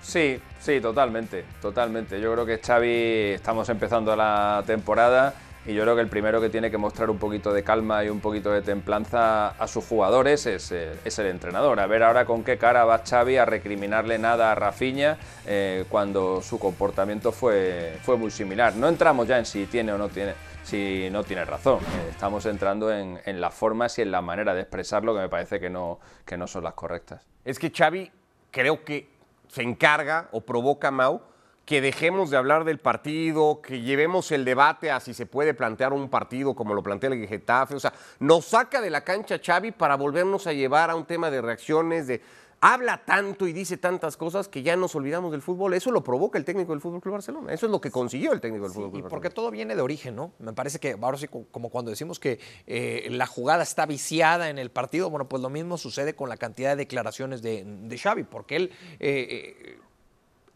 Sí, 0.00 0.40
sí, 0.60 0.80
totalmente, 0.80 1.44
totalmente. 1.60 2.18
Yo 2.22 2.32
creo 2.32 2.46
que 2.46 2.56
Xavi, 2.56 3.32
estamos 3.34 3.68
empezando 3.68 4.16
la 4.16 4.64
temporada 4.66 5.34
y 5.66 5.74
yo 5.74 5.82
creo 5.82 5.96
que 5.96 6.02
el 6.02 6.08
primero 6.08 6.40
que 6.40 6.48
tiene 6.48 6.70
que 6.70 6.78
mostrar 6.78 7.10
un 7.10 7.18
poquito 7.18 7.52
de 7.52 7.64
calma 7.64 8.04
y 8.04 8.08
un 8.08 8.20
poquito 8.20 8.52
de 8.52 8.62
templanza 8.62 9.48
a 9.48 9.66
sus 9.66 9.84
jugadores 9.84 10.46
es, 10.46 10.70
eh, 10.70 10.92
es 11.04 11.18
el 11.18 11.26
entrenador. 11.26 11.80
A 11.80 11.86
ver 11.86 12.04
ahora 12.04 12.24
con 12.24 12.44
qué 12.44 12.56
cara 12.56 12.84
va 12.84 13.02
Xavi 13.04 13.36
a 13.36 13.44
recriminarle 13.44 14.18
nada 14.18 14.52
a 14.52 14.54
Rafinha 14.54 15.18
eh, 15.44 15.84
cuando 15.88 16.40
su 16.40 16.60
comportamiento 16.60 17.32
fue, 17.32 17.98
fue 18.02 18.16
muy 18.16 18.30
similar. 18.30 18.76
No 18.76 18.88
entramos 18.88 19.26
ya 19.26 19.38
en 19.38 19.44
si 19.44 19.66
tiene 19.66 19.92
o 19.92 19.98
no 19.98 20.08
tiene, 20.08 20.34
si 20.62 21.08
no 21.10 21.24
tiene 21.24 21.44
razón. 21.44 21.80
Eh, 21.80 22.10
estamos 22.10 22.46
entrando 22.46 22.92
en, 22.92 23.40
las 23.40 23.52
formas 23.52 23.98
y 23.98 24.02
en 24.02 24.12
la 24.12 24.20
manera 24.20 24.54
de 24.54 24.60
expresarlo 24.60 25.14
que 25.14 25.20
me 25.20 25.28
parece 25.28 25.58
que 25.58 25.68
no, 25.68 25.98
que 26.24 26.36
no 26.36 26.46
son 26.46 26.62
las 26.62 26.74
correctas. 26.74 27.26
Es 27.44 27.58
que 27.58 27.70
Xavi 27.70 28.10
creo 28.52 28.84
que 28.84 29.08
se 29.48 29.62
encarga 29.62 30.28
o 30.30 30.42
provoca 30.42 30.92
Mau 30.92 31.22
que 31.66 31.80
dejemos 31.80 32.30
de 32.30 32.36
hablar 32.36 32.64
del 32.64 32.78
partido, 32.78 33.60
que 33.60 33.80
llevemos 33.80 34.30
el 34.30 34.44
debate 34.44 34.92
a 34.92 35.00
si 35.00 35.12
se 35.12 35.26
puede 35.26 35.52
plantear 35.52 35.92
un 35.92 36.08
partido 36.08 36.54
como 36.54 36.74
lo 36.74 36.82
plantea 36.82 37.10
el 37.10 37.26
Getafe. 37.26 37.74
O 37.74 37.80
sea, 37.80 37.92
nos 38.20 38.46
saca 38.46 38.80
de 38.80 38.88
la 38.88 39.02
cancha 39.02 39.40
Xavi 39.44 39.72
para 39.72 39.96
volvernos 39.96 40.46
a 40.46 40.52
llevar 40.52 40.90
a 40.90 40.94
un 40.94 41.04
tema 41.04 41.28
de 41.28 41.42
reacciones, 41.42 42.06
de 42.06 42.22
habla 42.60 43.04
tanto 43.04 43.46
y 43.46 43.52
dice 43.52 43.76
tantas 43.76 44.16
cosas 44.16 44.48
que 44.48 44.62
ya 44.62 44.76
nos 44.76 44.94
olvidamos 44.94 45.32
del 45.32 45.42
fútbol. 45.42 45.74
Eso 45.74 45.90
lo 45.90 46.02
provoca 46.02 46.38
el 46.38 46.44
técnico 46.44 46.72
del 46.72 46.80
Fútbol 46.80 47.00
Club 47.00 47.14
Barcelona. 47.14 47.52
Eso 47.52 47.66
es 47.66 47.72
lo 47.72 47.80
que 47.80 47.90
consiguió 47.90 48.32
el 48.32 48.40
técnico 48.40 48.64
del 48.64 48.72
Fútbol 48.72 48.90
Club 48.92 49.06
y 49.06 49.08
porque 49.08 49.30
todo 49.30 49.50
viene 49.50 49.74
de 49.74 49.82
origen, 49.82 50.16
¿no? 50.16 50.32
Me 50.38 50.52
parece 50.52 50.78
que 50.78 50.96
ahora 51.00 51.18
sí, 51.18 51.28
como 51.28 51.68
cuando 51.68 51.90
decimos 51.90 52.18
que 52.18 52.38
eh, 52.66 53.08
la 53.10 53.26
jugada 53.26 53.62
está 53.62 53.86
viciada 53.86 54.50
en 54.50 54.58
el 54.58 54.70
partido, 54.70 55.10
bueno, 55.10 55.28
pues 55.28 55.42
lo 55.42 55.50
mismo 55.50 55.78
sucede 55.78 56.14
con 56.14 56.28
la 56.28 56.36
cantidad 56.36 56.70
de 56.70 56.76
declaraciones 56.76 57.42
de, 57.42 57.64
de 57.66 57.98
Xavi, 57.98 58.22
porque 58.22 58.56
él 58.56 58.70
eh, 59.00 59.26
eh, 59.30 59.78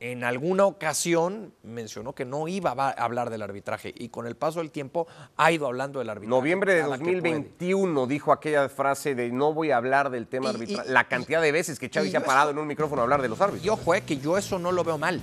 en 0.01 0.25
alguna 0.25 0.65
ocasión 0.65 1.53
mencionó 1.63 2.15
que 2.15 2.25
no 2.25 2.49
iba 2.49 2.71
a 2.71 2.91
hablar 2.91 3.29
del 3.29 3.43
arbitraje 3.43 3.93
y 3.95 4.09
con 4.09 4.27
el 4.27 4.35
paso 4.35 4.61
del 4.61 4.71
tiempo 4.71 5.07
ha 5.37 5.53
ido 5.53 5.67
hablando 5.67 5.99
del 5.99 6.09
arbitraje. 6.09 6.31
Noviembre 6.31 6.75
de 6.75 6.83
2021 6.83 8.07
dijo 8.07 8.33
aquella 8.33 8.71
frase 8.71 9.15
de 9.15 9.31
no 9.31 9.53
voy 9.53 9.71
a 9.71 9.77
hablar 9.77 10.09
del 10.09 10.27
tema 10.27 10.51
arbitral. 10.51 10.87
La 10.89 11.07
cantidad 11.07 11.43
de 11.43 11.53
veces 11.53 11.79
que 11.79 11.91
Xavi 11.91 12.11
se 12.11 12.17
ha 12.17 12.25
parado 12.25 12.51
en 12.51 12.59
un 12.59 12.67
micrófono 12.67 13.03
a 13.03 13.05
hablar 13.05 13.21
de 13.21 13.29
los 13.29 13.39
árbitros. 13.43 13.67
Y 13.67 13.69
ojo, 13.69 13.95
eh, 13.95 14.01
que 14.01 14.17
yo 14.17 14.39
eso 14.39 14.59
no 14.59 14.73
lo 14.73 14.85
veo 14.85 14.97
mal. 14.97 15.21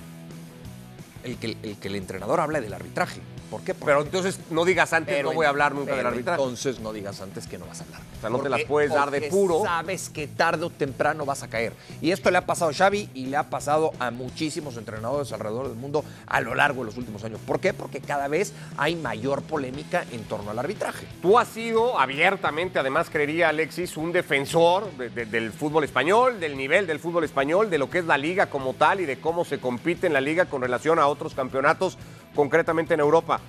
El 1.24 1.36
que, 1.38 1.56
el 1.60 1.78
que 1.78 1.88
el 1.88 1.96
entrenador 1.96 2.38
hable 2.38 2.60
del 2.60 2.72
arbitraje. 2.72 3.20
¿Por 3.50 3.62
qué? 3.62 3.74
Porque 3.74 3.86
pero 3.86 4.02
entonces 4.02 4.38
no 4.50 4.64
digas 4.64 4.92
antes 4.92 5.14
pero 5.14 5.30
no 5.30 5.34
voy 5.34 5.46
a 5.46 5.48
hablar 5.48 5.74
nunca 5.74 5.96
del 5.96 6.06
arbitraje. 6.06 6.40
Entonces 6.40 6.80
no 6.80 6.92
digas 6.92 7.20
antes 7.20 7.46
que 7.46 7.58
no 7.58 7.66
vas 7.66 7.80
a 7.80 7.84
hablar. 7.84 8.00
O 8.18 8.20
sea, 8.20 8.30
no 8.30 8.38
te 8.40 8.48
las 8.48 8.64
puedes 8.64 8.90
dar 8.90 9.10
de 9.10 9.22
puro. 9.22 9.62
Sabes 9.64 10.08
que 10.08 10.26
tarde 10.26 10.64
o 10.64 10.70
temprano 10.70 11.24
vas 11.24 11.42
a 11.42 11.48
caer. 11.48 11.72
Y 12.00 12.10
esto 12.10 12.30
le 12.30 12.38
ha 12.38 12.46
pasado 12.46 12.70
a 12.70 12.74
Xavi 12.74 13.08
y 13.14 13.26
le 13.26 13.36
ha 13.36 13.50
pasado 13.50 13.92
a 13.98 14.10
muchísimos 14.10 14.76
entrenadores 14.76 15.32
alrededor 15.32 15.68
del 15.68 15.76
mundo 15.76 16.04
a 16.26 16.40
lo 16.40 16.54
largo 16.54 16.80
de 16.80 16.86
los 16.86 16.96
últimos 16.96 17.24
años. 17.24 17.40
¿Por 17.46 17.60
qué? 17.60 17.72
Porque 17.72 18.00
cada 18.00 18.28
vez 18.28 18.52
hay 18.76 18.96
mayor 18.96 19.42
polémica 19.42 20.04
en 20.12 20.24
torno 20.24 20.50
al 20.50 20.58
arbitraje. 20.58 21.06
Tú 21.22 21.38
has 21.38 21.48
sido 21.48 21.98
abiertamente, 21.98 22.78
además 22.78 23.08
creería 23.10 23.48
Alexis, 23.48 23.96
un 23.96 24.12
defensor 24.12 24.90
de, 24.92 25.10
de, 25.10 25.26
del 25.26 25.52
fútbol 25.52 25.84
español, 25.84 26.40
del 26.40 26.56
nivel 26.56 26.86
del 26.86 26.98
fútbol 26.98 27.24
español, 27.24 27.70
de 27.70 27.78
lo 27.78 27.88
que 27.88 27.98
es 27.98 28.04
la 28.04 28.18
liga 28.18 28.46
como 28.46 28.74
tal 28.74 29.00
y 29.00 29.06
de 29.06 29.20
cómo 29.20 29.44
se 29.44 29.58
compite 29.58 30.06
en 30.06 30.12
la 30.12 30.20
liga 30.20 30.46
con 30.46 30.62
relación 30.62 30.98
a 30.98 31.06
otros 31.06 31.34
campeonatos, 31.34 31.98
concretamente 32.34 32.94
en 32.94 33.00
Europa. 33.00 33.40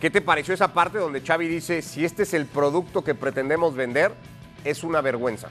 ¿Qué 0.00 0.10
te 0.10 0.20
pareció 0.20 0.54
esa 0.54 0.72
parte 0.72 0.98
donde 0.98 1.20
Xavi 1.22 1.48
dice, 1.48 1.82
si 1.82 2.04
este 2.04 2.22
es 2.22 2.32
el 2.32 2.46
producto 2.46 3.02
que 3.02 3.14
pretendemos 3.14 3.74
vender, 3.74 4.12
es 4.64 4.84
una 4.84 5.00
vergüenza? 5.00 5.48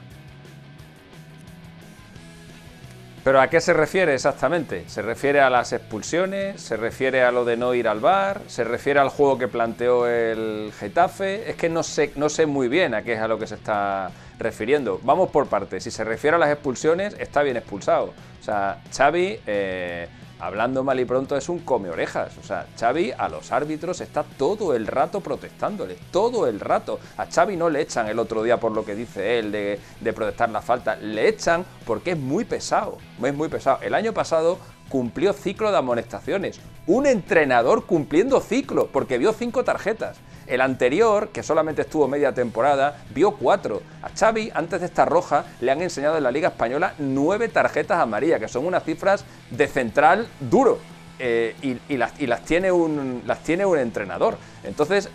¿Pero 3.24 3.42
a 3.42 3.48
qué 3.48 3.60
se 3.60 3.74
refiere 3.74 4.14
exactamente? 4.14 4.84
¿Se 4.88 5.02
refiere 5.02 5.40
a 5.40 5.50
las 5.50 5.74
expulsiones? 5.74 6.62
¿Se 6.62 6.78
refiere 6.78 7.22
a 7.24 7.30
lo 7.30 7.44
de 7.44 7.58
no 7.58 7.74
ir 7.74 7.86
al 7.86 8.00
bar? 8.00 8.40
¿Se 8.46 8.64
refiere 8.64 9.00
al 9.00 9.10
juego 9.10 9.36
que 9.36 9.48
planteó 9.48 10.06
el 10.06 10.72
Getafe? 10.78 11.50
Es 11.50 11.56
que 11.56 11.68
no 11.68 11.82
sé, 11.82 12.12
no 12.16 12.30
sé 12.30 12.46
muy 12.46 12.68
bien 12.68 12.94
a 12.94 13.02
qué 13.02 13.12
es 13.14 13.20
a 13.20 13.28
lo 13.28 13.38
que 13.38 13.46
se 13.46 13.56
está 13.56 14.10
refiriendo. 14.38 14.98
Vamos 15.02 15.28
por 15.28 15.46
partes. 15.46 15.84
Si 15.84 15.90
se 15.90 16.04
refiere 16.04 16.36
a 16.36 16.38
las 16.38 16.50
expulsiones, 16.50 17.14
está 17.18 17.42
bien 17.42 17.58
expulsado. 17.58 18.14
O 18.40 18.42
sea, 18.42 18.80
Xavi... 18.96 19.40
Eh, 19.46 20.08
hablando 20.38 20.84
mal 20.84 20.98
y 21.00 21.04
pronto, 21.04 21.36
es 21.36 21.48
un 21.48 21.60
come 21.60 21.90
orejas. 21.90 22.36
O 22.38 22.46
sea, 22.46 22.66
Xavi 22.78 23.12
a 23.16 23.28
los 23.28 23.52
árbitros 23.52 24.00
está 24.00 24.22
todo 24.22 24.74
el 24.74 24.86
rato 24.86 25.20
protestándoles, 25.20 25.98
todo 26.10 26.46
el 26.46 26.60
rato. 26.60 26.98
A 27.16 27.26
Xavi 27.26 27.56
no 27.56 27.70
le 27.70 27.80
echan 27.80 28.08
el 28.08 28.18
otro 28.18 28.42
día 28.42 28.58
por 28.58 28.72
lo 28.72 28.84
que 28.84 28.94
dice 28.94 29.38
él 29.38 29.52
de, 29.52 29.80
de 30.00 30.12
protestar 30.12 30.50
la 30.50 30.62
falta, 30.62 30.96
le 30.96 31.28
echan 31.28 31.64
porque 31.84 32.12
es 32.12 32.18
muy 32.18 32.44
pesado, 32.44 32.98
es 33.22 33.34
muy 33.34 33.48
pesado. 33.48 33.78
El 33.82 33.94
año 33.94 34.12
pasado 34.12 34.58
cumplió 34.88 35.32
ciclo 35.32 35.70
de 35.70 35.78
amonestaciones. 35.78 36.60
Un 36.86 37.06
entrenador 37.06 37.84
cumpliendo 37.84 38.40
ciclo, 38.40 38.88
porque 38.90 39.18
vio 39.18 39.32
cinco 39.32 39.64
tarjetas. 39.64 40.16
El 40.48 40.60
anterior, 40.62 41.28
que 41.28 41.42
solamente 41.42 41.82
estuvo 41.82 42.08
media 42.08 42.32
temporada, 42.32 42.96
vio 43.14 43.32
cuatro. 43.32 43.82
A 44.02 44.08
Xavi, 44.08 44.50
antes 44.54 44.80
de 44.80 44.86
esta 44.86 45.04
roja, 45.04 45.44
le 45.60 45.70
han 45.70 45.82
enseñado 45.82 46.16
en 46.16 46.22
la 46.22 46.30
Liga 46.30 46.48
Española 46.48 46.94
nueve 46.98 47.48
tarjetas 47.48 47.98
amarillas, 47.98 48.40
que 48.40 48.48
son 48.48 48.66
unas 48.66 48.82
cifras 48.84 49.24
de 49.50 49.68
central 49.68 50.26
duro. 50.40 50.78
Eh, 51.20 51.56
y, 51.62 51.92
y, 51.92 51.96
las, 51.96 52.44
tiene 52.44 52.70
un, 52.70 53.22
las 53.26 53.42
tiene 53.42 53.66
un 53.66 53.78
entrenador. 53.78 54.38
Entonces, 54.62 55.10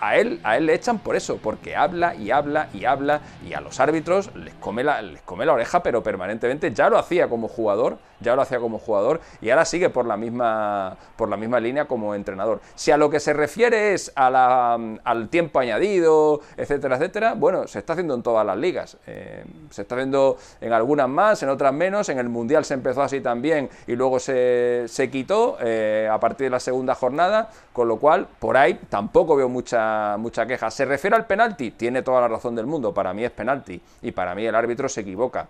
a 0.00 0.16
él, 0.16 0.40
a 0.44 0.56
él 0.56 0.66
le 0.66 0.74
echan 0.74 0.98
por 0.98 1.16
eso, 1.16 1.38
porque 1.38 1.76
habla 1.76 2.14
y 2.14 2.30
habla 2.30 2.68
y 2.72 2.84
habla 2.84 3.20
y 3.46 3.54
a 3.54 3.60
los 3.60 3.80
árbitros 3.80 4.34
les 4.34 4.54
come 4.54 4.84
la, 4.84 5.02
les 5.02 5.22
come 5.22 5.46
la 5.46 5.52
oreja, 5.52 5.82
pero 5.82 6.02
permanentemente. 6.02 6.72
Ya 6.72 6.88
lo 6.88 6.98
hacía 6.98 7.28
como 7.28 7.48
jugador, 7.48 7.98
ya 8.20 8.34
lo 8.34 8.42
hacía 8.42 8.58
como 8.58 8.78
jugador 8.78 9.20
y 9.40 9.50
ahora 9.50 9.64
sigue 9.64 9.90
por 9.90 10.06
la 10.06 10.16
misma, 10.16 10.96
por 11.16 11.28
la 11.28 11.36
misma 11.36 11.60
línea 11.60 11.86
como 11.86 12.14
entrenador. 12.14 12.60
Si 12.74 12.90
a 12.90 12.96
lo 12.96 13.10
que 13.10 13.20
se 13.20 13.32
refiere 13.32 13.94
es 13.94 14.12
a 14.14 14.30
la, 14.30 14.78
al 15.04 15.28
tiempo 15.28 15.58
añadido, 15.60 16.40
etcétera, 16.56 16.96
etcétera, 16.96 17.34
bueno, 17.34 17.66
se 17.66 17.78
está 17.78 17.94
haciendo 17.94 18.14
en 18.14 18.22
todas 18.22 18.44
las 18.44 18.56
ligas. 18.56 18.96
Eh, 19.06 19.44
se 19.70 19.82
está 19.82 19.94
haciendo 19.94 20.36
en 20.60 20.72
algunas 20.72 21.08
más, 21.08 21.42
en 21.42 21.48
otras 21.48 21.72
menos. 21.72 22.08
En 22.08 22.18
el 22.18 22.28
Mundial 22.28 22.64
se 22.64 22.74
empezó 22.74 23.02
así 23.02 23.20
también 23.20 23.68
y 23.86 23.96
luego 23.96 24.18
se, 24.18 24.84
se 24.88 25.10
quitó 25.10 25.56
eh, 25.60 26.08
a 26.10 26.18
partir 26.20 26.46
de 26.46 26.50
la 26.50 26.60
segunda 26.60 26.94
jornada, 26.94 27.50
con 27.72 27.88
lo 27.88 27.98
cual 27.98 28.26
por 28.38 28.56
ahí 28.56 28.78
tampoco 28.88 29.36
veo 29.36 29.48
mucha 29.48 29.87
mucha, 30.18 30.46
queja. 30.46 30.70
¿Se 30.70 30.84
refiere 30.84 31.16
al 31.16 31.26
penalti? 31.26 31.72
Tiene 31.72 32.02
toda 32.02 32.20
la 32.20 32.28
razón 32.28 32.54
del 32.54 32.66
mundo. 32.66 32.92
Para 32.92 33.12
mí 33.12 33.24
es 33.24 33.30
penalti. 33.30 33.80
Y 34.02 34.12
para 34.12 34.34
mí 34.34 34.44
el 34.44 34.54
árbitro 34.54 34.88
se 34.88 35.02
equivoca. 35.02 35.48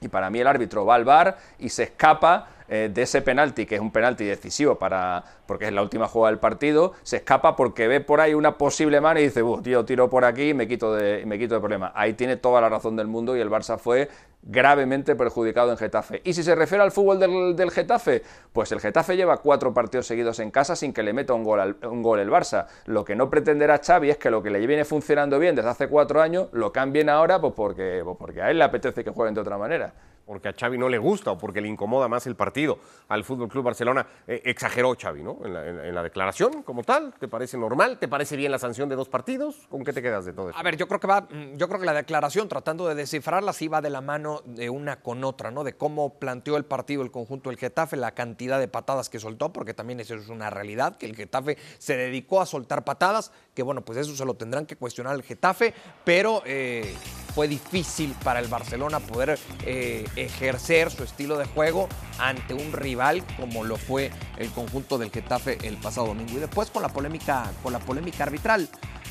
Y 0.00 0.08
para 0.08 0.30
mí 0.30 0.40
el 0.40 0.46
árbitro 0.46 0.86
va 0.86 0.94
al 0.94 1.04
bar 1.04 1.36
y 1.58 1.68
se 1.68 1.84
escapa 1.84 2.48
eh, 2.68 2.90
de 2.92 3.02
ese 3.02 3.20
penalti, 3.20 3.66
que 3.66 3.74
es 3.74 3.80
un 3.80 3.90
penalti 3.90 4.24
decisivo 4.24 4.78
para, 4.78 5.22
porque 5.50 5.66
es 5.66 5.72
la 5.72 5.82
última 5.82 6.06
jugada 6.06 6.30
del 6.30 6.38
partido, 6.38 6.92
se 7.02 7.16
escapa 7.16 7.56
porque 7.56 7.88
ve 7.88 8.00
por 8.00 8.20
ahí 8.20 8.34
una 8.34 8.56
posible 8.56 9.00
mano 9.00 9.18
y 9.18 9.24
dice, 9.24 9.42
tío, 9.64 9.84
tiro 9.84 10.08
por 10.08 10.24
aquí 10.24 10.50
y 10.50 10.54
me 10.54 10.68
quito 10.68 10.94
de, 10.94 11.26
me 11.26 11.40
quito 11.40 11.54
de 11.54 11.60
problema. 11.60 11.90
Ahí 11.96 12.12
tiene 12.12 12.36
toda 12.36 12.60
la 12.60 12.68
razón 12.68 12.94
del 12.94 13.08
mundo 13.08 13.36
y 13.36 13.40
el 13.40 13.50
Barça 13.50 13.76
fue 13.76 14.08
gravemente 14.44 15.16
perjudicado 15.16 15.72
en 15.72 15.76
Getafe. 15.76 16.20
Y 16.22 16.34
si 16.34 16.44
se 16.44 16.54
refiere 16.54 16.84
al 16.84 16.92
fútbol 16.92 17.18
del, 17.18 17.56
del, 17.56 17.72
Getafe, 17.72 18.22
pues 18.52 18.70
el 18.70 18.78
Getafe 18.78 19.16
lleva 19.16 19.38
cuatro 19.38 19.74
partidos 19.74 20.06
seguidos 20.06 20.38
en 20.38 20.52
casa 20.52 20.76
sin 20.76 20.92
que 20.92 21.02
le 21.02 21.12
meta 21.12 21.34
un 21.34 21.42
gol, 21.42 21.78
un 21.82 22.00
gol 22.00 22.20
el 22.20 22.30
Barça. 22.30 22.66
Lo 22.86 23.04
que 23.04 23.16
no 23.16 23.28
pretenderá 23.28 23.80
Xavi 23.84 24.08
es 24.08 24.18
que 24.18 24.30
lo 24.30 24.44
que 24.44 24.50
le 24.50 24.64
viene 24.64 24.84
funcionando 24.84 25.40
bien 25.40 25.56
desde 25.56 25.70
hace 25.70 25.88
cuatro 25.88 26.22
años 26.22 26.46
lo 26.52 26.72
cambien 26.72 27.08
ahora 27.08 27.40
pues 27.40 27.54
porque, 27.56 28.02
pues 28.04 28.16
porque 28.16 28.40
a 28.40 28.52
él 28.52 28.58
le 28.58 28.64
apetece 28.66 29.02
que 29.02 29.10
jueguen 29.10 29.34
de 29.34 29.40
otra 29.40 29.58
manera 29.58 29.92
porque 30.30 30.48
a 30.48 30.52
Xavi 30.52 30.78
no 30.78 30.88
le 30.88 30.98
gusta 30.98 31.32
o 31.32 31.38
porque 31.38 31.60
le 31.60 31.66
incomoda 31.66 32.06
más 32.06 32.24
el 32.28 32.36
partido 32.36 32.78
al 33.08 33.24
Fútbol 33.24 33.48
Club 33.48 33.64
Barcelona. 33.64 34.06
Eh, 34.28 34.42
exageró 34.44 34.94
Xavi, 34.96 35.24
¿no? 35.24 35.39
En 35.44 35.94
la, 35.94 36.02
declaración 36.02 36.62
como 36.62 36.82
tal. 36.82 37.14
¿Te 37.18 37.28
parece 37.28 37.56
normal? 37.56 37.98
¿Te 37.98 38.08
parece 38.08 38.36
bien 38.36 38.52
la 38.52 38.58
sanción 38.58 38.88
de 38.88 38.96
dos 38.96 39.08
partidos? 39.08 39.66
¿Con 39.68 39.84
qué 39.84 39.92
te 39.92 40.02
quedas 40.02 40.24
de 40.24 40.32
todo 40.32 40.50
eso? 40.50 40.58
A 40.58 40.62
ver, 40.62 40.76
yo 40.76 40.86
creo 40.86 41.00
que 41.00 41.06
va, 41.06 41.26
yo 41.56 41.68
creo 41.68 41.80
que 41.80 41.86
la 41.86 41.94
declaración, 41.94 42.48
tratando 42.48 42.86
de 42.86 42.94
descifrarla, 42.94 43.52
sí 43.52 43.68
va 43.68 43.80
de 43.80 43.90
la 43.90 44.00
mano 44.00 44.42
de 44.44 44.70
una 44.70 45.00
con 45.00 45.24
otra, 45.24 45.50
¿no? 45.50 45.64
De 45.64 45.74
cómo 45.74 46.18
planteó 46.18 46.56
el 46.56 46.64
partido 46.64 47.02
el 47.02 47.10
conjunto 47.10 47.50
del 47.50 47.58
Getafe, 47.58 47.96
la 47.96 48.12
cantidad 48.12 48.58
de 48.58 48.68
patadas 48.68 49.08
que 49.08 49.18
soltó, 49.18 49.52
porque 49.52 49.74
también 49.74 50.00
eso 50.00 50.14
es 50.14 50.28
una 50.28 50.50
realidad, 50.50 50.96
que 50.96 51.06
el 51.06 51.16
Getafe 51.16 51.56
se 51.78 51.96
dedicó 51.96 52.40
a 52.40 52.46
soltar 52.46 52.84
patadas, 52.84 53.32
que 53.54 53.62
bueno, 53.62 53.82
pues 53.82 53.98
eso 53.98 54.14
se 54.14 54.24
lo 54.24 54.34
tendrán 54.34 54.66
que 54.66 54.76
cuestionar 54.76 55.14
el 55.14 55.22
Getafe, 55.22 55.72
pero 56.04 56.42
eh, 56.44 56.94
fue 57.34 57.48
difícil 57.48 58.14
para 58.22 58.40
el 58.40 58.48
Barcelona 58.48 59.00
poder 59.00 59.38
eh, 59.64 60.06
ejercer 60.16 60.90
su 60.90 61.04
estilo 61.04 61.38
de 61.38 61.46
juego 61.46 61.88
ante 62.18 62.54
un 62.54 62.72
rival 62.72 63.24
como 63.36 63.64
lo 63.64 63.76
fue 63.76 64.10
el 64.36 64.50
conjunto 64.50 64.98
del 64.98 65.10
Getafe 65.10 65.29
el 65.36 65.76
pasado 65.76 66.08
domingo. 66.08 66.32
Y 66.32 66.40
después 66.40 66.70
con 66.70 66.82
la 66.82 66.88
polémica, 66.88 67.50
con 67.62 67.72
la 67.72 67.78
polémica 67.78 68.24
arbitral, 68.24 68.68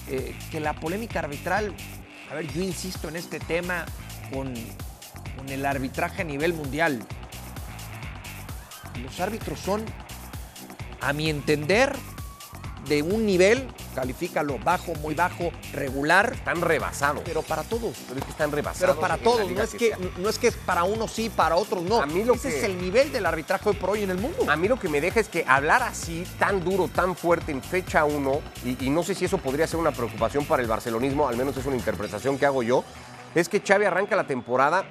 eh, 0.07 0.35
que 0.51 0.59
la 0.59 0.73
polémica 0.73 1.19
arbitral, 1.19 1.73
a 2.29 2.35
ver, 2.35 2.51
yo 2.51 2.61
insisto 2.61 3.07
en 3.07 3.15
este 3.15 3.39
tema 3.39 3.85
con, 4.33 4.53
con 5.37 5.49
el 5.49 5.65
arbitraje 5.65 6.21
a 6.23 6.25
nivel 6.25 6.53
mundial. 6.53 7.05
Los 9.03 9.19
árbitros 9.19 9.59
son, 9.59 9.85
a 10.99 11.13
mi 11.13 11.29
entender, 11.29 11.95
de 12.87 13.01
un 13.01 13.25
nivel, 13.25 13.67
califícalo 13.93 14.57
bajo, 14.59 14.93
muy 14.95 15.15
bajo, 15.15 15.51
regular. 15.73 16.33
Están 16.33 16.61
rebasados. 16.61 17.21
Pero 17.25 17.41
para 17.41 17.63
todos. 17.63 17.95
Pero 18.07 18.19
es 18.19 18.25
que 18.25 18.31
están 18.31 18.51
rebasados. 18.51 18.95
Pero 18.95 18.99
para 18.99 19.17
todos, 19.17 19.49
no 19.49 19.61
es, 19.61 19.73
que, 19.75 19.95
no 20.17 20.29
es 20.29 20.37
que 20.39 20.51
para 20.51 20.83
unos 20.83 21.11
sí, 21.11 21.29
para 21.29 21.55
otros 21.55 21.83
no. 21.83 22.01
A 22.01 22.05
mí 22.05 22.23
lo 22.23 22.33
Ese 22.35 22.49
que- 22.49 22.57
es 22.57 22.63
el 22.63 22.81
nivel 22.81 23.11
del 23.11 23.25
arbitraje 23.25 23.69
hoy 23.69 23.75
por 23.75 23.91
hoy 23.91 24.03
en 24.03 24.11
el 24.11 24.17
mundo. 24.17 24.45
A 24.49 24.55
mí 24.55 24.67
lo 24.67 24.79
que 24.79 24.89
me 24.89 25.01
deja 25.01 25.19
es 25.19 25.29
que 25.29 25.43
hablar 25.47 25.83
así, 25.83 26.25
tan 26.37 26.63
duro, 26.63 26.87
tan 26.87 27.15
fuerte 27.15 27.51
en 27.51 27.61
fecha 27.61 28.05
1, 28.05 28.41
y, 28.65 28.85
y 28.85 28.89
no 28.89 29.03
sé 29.03 29.15
si 29.15 29.25
eso 29.25 29.37
podría 29.37 29.67
ser 29.67 29.79
una 29.79 29.91
preocupación 29.91 30.45
para 30.45 30.61
el 30.61 30.67
barcelonismo, 30.67 31.27
al 31.27 31.37
menos 31.37 31.55
es 31.57 31.65
una 31.65 31.75
interpretación 31.75 32.37
que 32.37 32.45
hago 32.45 32.63
yo, 32.63 32.83
es 33.35 33.47
que 33.47 33.61
Xavi 33.61 33.85
arranca 33.85 34.15
la 34.15 34.25
temporada 34.25 34.83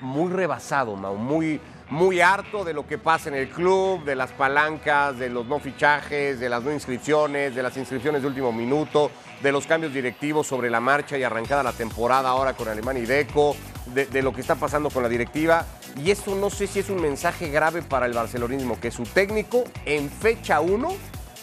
muy 0.00 0.32
rebasado, 0.32 0.96
Mau, 0.96 1.14
muy, 1.16 1.60
muy 1.90 2.20
harto 2.20 2.64
de 2.64 2.72
lo 2.72 2.86
que 2.86 2.98
pasa 2.98 3.28
en 3.28 3.34
el 3.34 3.48
club, 3.48 4.04
de 4.04 4.14
las 4.14 4.32
palancas, 4.32 5.18
de 5.18 5.28
los 5.28 5.46
no 5.46 5.58
fichajes, 5.60 6.40
de 6.40 6.48
las 6.48 6.62
no 6.62 6.72
inscripciones, 6.72 7.54
de 7.54 7.62
las 7.62 7.76
inscripciones 7.76 8.22
de 8.22 8.28
último 8.28 8.52
minuto, 8.52 9.10
de 9.42 9.52
los 9.52 9.66
cambios 9.66 9.92
directivos 9.92 10.46
sobre 10.46 10.70
la 10.70 10.80
marcha 10.80 11.18
y 11.18 11.22
arrancada 11.22 11.62
la 11.62 11.72
temporada 11.72 12.30
ahora 12.30 12.54
con 12.54 12.68
Alemán 12.68 12.96
y 12.96 13.02
Deco, 13.02 13.56
de, 13.86 14.22
lo 14.22 14.32
que 14.32 14.40
está 14.40 14.54
pasando 14.54 14.90
con 14.90 15.02
la 15.02 15.08
directiva. 15.08 15.66
Y 16.02 16.10
eso 16.10 16.34
no 16.34 16.50
sé 16.50 16.66
si 16.66 16.80
es 16.80 16.88
un 16.88 17.00
mensaje 17.00 17.50
grave 17.50 17.82
para 17.82 18.06
el 18.06 18.12
barcelonismo, 18.12 18.80
que 18.80 18.90
su 18.90 19.04
técnico 19.04 19.64
en 19.84 20.10
fecha 20.10 20.60
1 20.60 20.88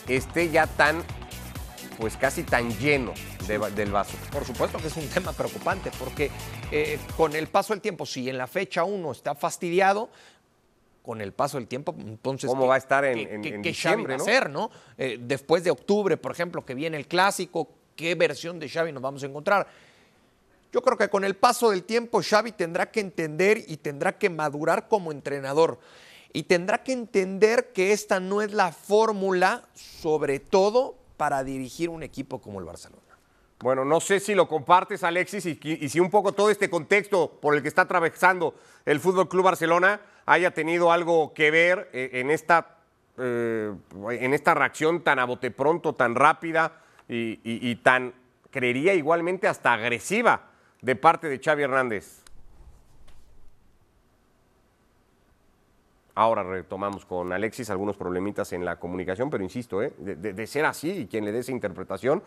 esté 0.07 0.49
ya 0.49 0.67
tan, 0.67 1.03
pues 2.01 2.17
casi 2.17 2.41
tan 2.43 2.69
lleno 2.79 3.13
de 3.47 3.59
del 3.75 3.91
vaso. 3.91 4.17
Por 4.31 4.43
supuesto 4.43 4.79
que 4.79 4.87
es 4.87 4.97
un 4.97 5.07
tema 5.07 5.31
preocupante, 5.33 5.91
porque 5.99 6.31
eh, 6.71 6.97
con 7.15 7.35
el 7.35 7.47
paso 7.47 7.73
del 7.73 7.81
tiempo, 7.81 8.05
si 8.07 8.27
en 8.27 8.39
la 8.39 8.47
fecha 8.47 8.83
uno 8.83 9.11
está 9.11 9.35
fastidiado, 9.35 10.09
con 11.03 11.21
el 11.21 11.31
paso 11.31 11.57
del 11.57 11.67
tiempo, 11.67 11.95
entonces. 11.99 12.47
¿Cómo 12.49 12.63
¿qué- 12.63 12.67
va 12.69 12.75
a 12.75 12.77
estar 12.79 13.05
en- 13.05 13.27
qué- 13.27 13.35
en- 13.35 13.61
qué 13.61 13.69
diciembre, 13.69 14.15
hacer, 14.15 14.49
no? 14.49 14.71
Eh, 14.97 15.17
después 15.21 15.63
de 15.63 15.69
octubre, 15.71 16.17
por 16.17 16.31
ejemplo, 16.31 16.65
que 16.65 16.73
viene 16.73 16.97
el 16.97 17.07
clásico, 17.07 17.69
¿qué 17.95 18.15
versión 18.15 18.59
de 18.59 18.67
Xavi 18.67 18.91
nos 18.91 19.01
vamos 19.03 19.21
a 19.23 19.27
encontrar? 19.27 19.67
Yo 20.73 20.81
creo 20.81 20.97
que 20.97 21.07
con 21.09 21.23
el 21.23 21.35
paso 21.35 21.69
del 21.69 21.83
tiempo 21.83 22.21
Xavi 22.23 22.51
tendrá 22.53 22.89
que 22.91 22.99
entender 22.99 23.63
y 23.67 23.77
tendrá 23.77 24.17
que 24.17 24.29
madurar 24.29 24.87
como 24.87 25.11
entrenador. 25.11 25.79
Y 26.33 26.43
tendrá 26.43 26.81
que 26.81 26.93
entender 26.93 27.73
que 27.73 27.91
esta 27.91 28.19
no 28.19 28.41
es 28.41 28.53
la 28.53 28.71
fórmula, 28.71 29.63
sobre 29.75 30.39
todo 30.39 30.95
para 31.21 31.43
dirigir 31.43 31.87
un 31.91 32.01
equipo 32.01 32.41
como 32.41 32.57
el 32.59 32.65
Barcelona. 32.65 33.03
Bueno, 33.59 33.85
no 33.85 33.99
sé 33.99 34.19
si 34.19 34.33
lo 34.33 34.47
compartes, 34.47 35.03
Alexis, 35.03 35.45
y, 35.45 35.87
si 35.87 35.99
un 35.99 36.09
poco 36.09 36.31
todo 36.31 36.49
este 36.49 36.67
contexto 36.67 37.37
por 37.39 37.53
el 37.55 37.61
que 37.61 37.67
está 37.67 37.83
atravesando 37.83 38.55
el 38.87 38.99
Fútbol 38.99 39.29
Club 39.29 39.43
Barcelona 39.45 40.01
haya 40.25 40.49
tenido 40.49 40.91
algo 40.91 41.31
que 41.35 41.51
ver 41.51 41.91
eh, 41.93 42.09
en, 42.13 42.31
esta, 42.31 42.77
eh, 43.19 43.71
en 44.09 44.33
esta 44.33 44.55
reacción 44.55 45.03
tan 45.03 45.19
a 45.19 45.25
bote 45.25 45.51
pronto, 45.51 45.93
tan 45.93 46.15
rápida 46.15 46.81
y- 47.07 47.37
y 47.43 47.75
tan, 47.75 48.15
creería 48.49 48.95
igualmente, 48.95 49.47
hasta 49.47 49.73
agresiva 49.73 50.49
de 50.81 50.95
parte 50.95 51.29
de 51.29 51.37
Xavi 51.37 51.61
Hernández. 51.61 52.20
Ahora 56.21 56.43
retomamos 56.43 57.03
con 57.03 57.33
Alexis 57.33 57.71
algunos 57.71 57.97
problemitas 57.97 58.53
en 58.53 58.63
la 58.63 58.75
comunicación, 58.75 59.31
pero 59.31 59.43
insisto, 59.43 59.81
¿eh? 59.81 59.91
de, 59.97 60.45
ser 60.45 60.65
así 60.65 60.91
y 60.91 61.07
quien 61.07 61.25
le 61.25 61.31
dé 61.31 61.39
esa 61.39 61.51
interpretación, 61.51 62.21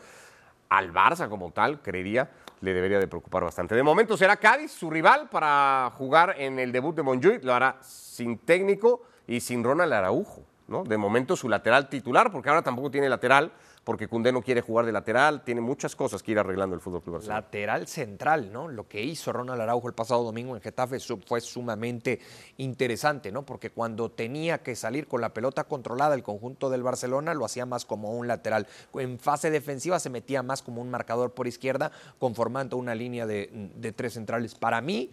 al 0.69 0.93
Barça 0.93 1.29
como 1.29 1.53
tal, 1.53 1.81
creería, 1.81 2.29
le 2.61 2.75
debería 2.75 2.99
de 2.99 3.07
preocupar 3.07 3.45
bastante. 3.45 3.77
De 3.77 3.85
momento 3.85 4.17
será 4.17 4.37
Cádiz 4.37 4.73
su 4.73 4.91
rival 4.91 5.29
para 5.31 5.93
jugar 5.97 6.35
en 6.39 6.59
el 6.59 6.73
debut 6.73 6.97
de 6.97 7.05
Monjuy, 7.05 7.39
lo 7.43 7.55
hará 7.55 7.77
sin 7.83 8.39
técnico 8.39 9.03
y 9.29 9.39
sin 9.39 9.63
Ronald 9.63 9.93
Araujo, 9.93 10.43
¿no? 10.67 10.83
De 10.83 10.97
momento 10.97 11.37
su 11.37 11.49
lateral 11.49 11.89
titular, 11.89 12.33
porque 12.33 12.49
ahora 12.49 12.63
tampoco 12.63 12.91
tiene 12.91 13.09
lateral, 13.09 13.53
porque 13.85 14.09
Cundé 14.09 14.33
no 14.33 14.43
quiere 14.43 14.63
jugar 14.63 14.87
de 14.87 14.93
lateral, 14.93 15.45
tiene 15.45 15.61
muchas 15.61 15.95
cosas 15.95 16.23
que 16.23 16.33
ir 16.33 16.39
arreglando 16.39 16.75
el 16.75 16.81
Fútbol 16.81 17.03
Club 17.03 17.15
Barcelona. 17.15 17.41
lateral 17.41 17.87
central, 17.87 18.51
¿no? 18.51 18.69
Lo 18.69 18.89
que 18.89 19.03
hizo 19.03 19.33
Ronald 19.33 19.61
Araujo 19.61 19.89
el 19.89 19.95
pasado 19.95 20.25
domingo 20.25 20.57
en 20.57 20.63
Getafe 20.63 20.99
fue 21.01 21.41
sumamente 21.41 22.21
interesante, 22.57 23.31
¿no? 23.31 23.45
Porque 23.45 23.71
cuando 23.71 24.11
tenía 24.11 24.63
que 24.63 24.75
salir 24.75 25.07
con 25.07 25.21
la 25.21 25.35
pelota 25.35 25.65
controlada 25.65 26.15
el 26.15 26.23
conjunto 26.23 26.71
del 26.71 26.83
Barcelona, 26.83 27.35
lo 27.35 27.45
hacía 27.45 27.67
más 27.67 27.85
como 27.85 28.13
un 28.13 28.27
lateral. 28.27 28.67
En 28.95 29.19
fase 29.19 29.51
defensiva 29.51 30.01
se 30.01 30.09
metía 30.09 30.43
más 30.43 30.63
como 30.63 30.81
un 30.81 30.91
marcador 30.91 31.33
por 31.33 31.47
izquierda, 31.47 31.93
conformando 32.19 32.79
una 32.79 32.95
línea 32.95 33.27
de, 33.27 33.51
de 33.77 33.93
tres 33.93 34.15
centrales. 34.15 34.55
Para 34.55 34.81
mí, 34.81 35.11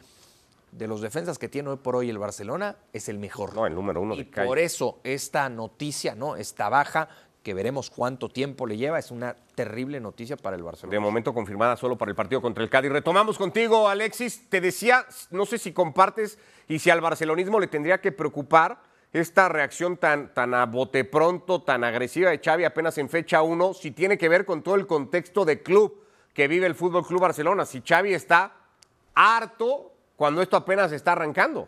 de 0.72 0.88
los 0.88 1.02
defensas 1.02 1.38
que 1.38 1.50
tiene 1.50 1.70
hoy 1.70 1.78
por 1.78 1.96
hoy 1.96 2.10
el 2.10 2.18
Barcelona, 2.18 2.78
es 2.94 3.10
el 3.10 3.20
mejor. 3.20 3.54
No, 3.54 3.68
el 3.68 3.76
número 3.76 4.02
uno 4.02 4.16
Y 4.16 4.24
de 4.24 4.46
por 4.46 4.58
eso 4.58 5.00
esta 5.04 5.50
noticia, 5.50 6.16
¿no? 6.16 6.38
Esta 6.38 6.70
baja, 6.70 7.10
que 7.44 7.54
veremos 7.54 7.90
cuánto 7.90 8.30
tiempo 8.30 8.68
le 8.68 8.78
lleva, 8.78 9.00
es 9.00 9.10
una 9.10 9.36
terrible 9.56 10.00
noticia 10.00 10.38
para 10.38 10.56
el 10.56 10.64
Barcelona. 10.64 10.94
De 10.94 11.00
momento 11.00 11.34
confirmada 11.34 11.76
solo 11.76 11.98
para 11.98 12.12
el 12.12 12.16
partido 12.16 12.42
contra 12.42 12.64
el 12.64 12.70
Cádiz. 12.70 12.92
Retomamos 12.92 13.38
contigo, 13.38 13.90
Alexis. 13.90 14.48
Te 14.50 14.62
decía, 14.62 15.06
no 15.32 15.46
sé 15.46 15.58
si 15.58 15.74
compartes 15.74 16.38
y 16.68 16.80
si 16.80 16.90
al 16.90 17.02
barcelonismo 17.02 17.60
le 17.60 17.68
tendría 17.68 18.00
que 18.00 18.12
preocupar 18.12 18.80
esta 19.12 19.50
reacción 19.50 19.98
tan, 19.98 20.34
tan 20.34 20.54
a 20.54 20.66
bote 20.66 21.04
pronto, 21.04 21.64
tan 21.64 21.84
agresiva 21.84 22.30
de 22.30 22.40
Xavi 22.40 22.64
apenas 22.64 22.98
en 22.98 23.10
fecha 23.10 23.42
1, 23.42 23.74
si 23.74 23.92
tiene 23.92 24.18
que 24.18 24.30
ver 24.30 24.46
con 24.46 24.62
todo 24.62 24.76
el 24.76 24.88
contexto 24.88 25.44
de 25.44 25.62
club 25.62 26.02
que 26.34 26.48
vive 26.48 26.66
el 26.68 26.76
Fútbol 26.76 27.06
Club 27.06 27.22
Barcelona. 27.22 27.66
Si 27.66 27.82
Xavi 27.82 28.14
está 28.14 28.54
harto 29.16 29.92
cuando 30.16 30.42
esto 30.42 30.56
apenas 30.56 30.92
está 30.92 31.14
arrancando. 31.14 31.68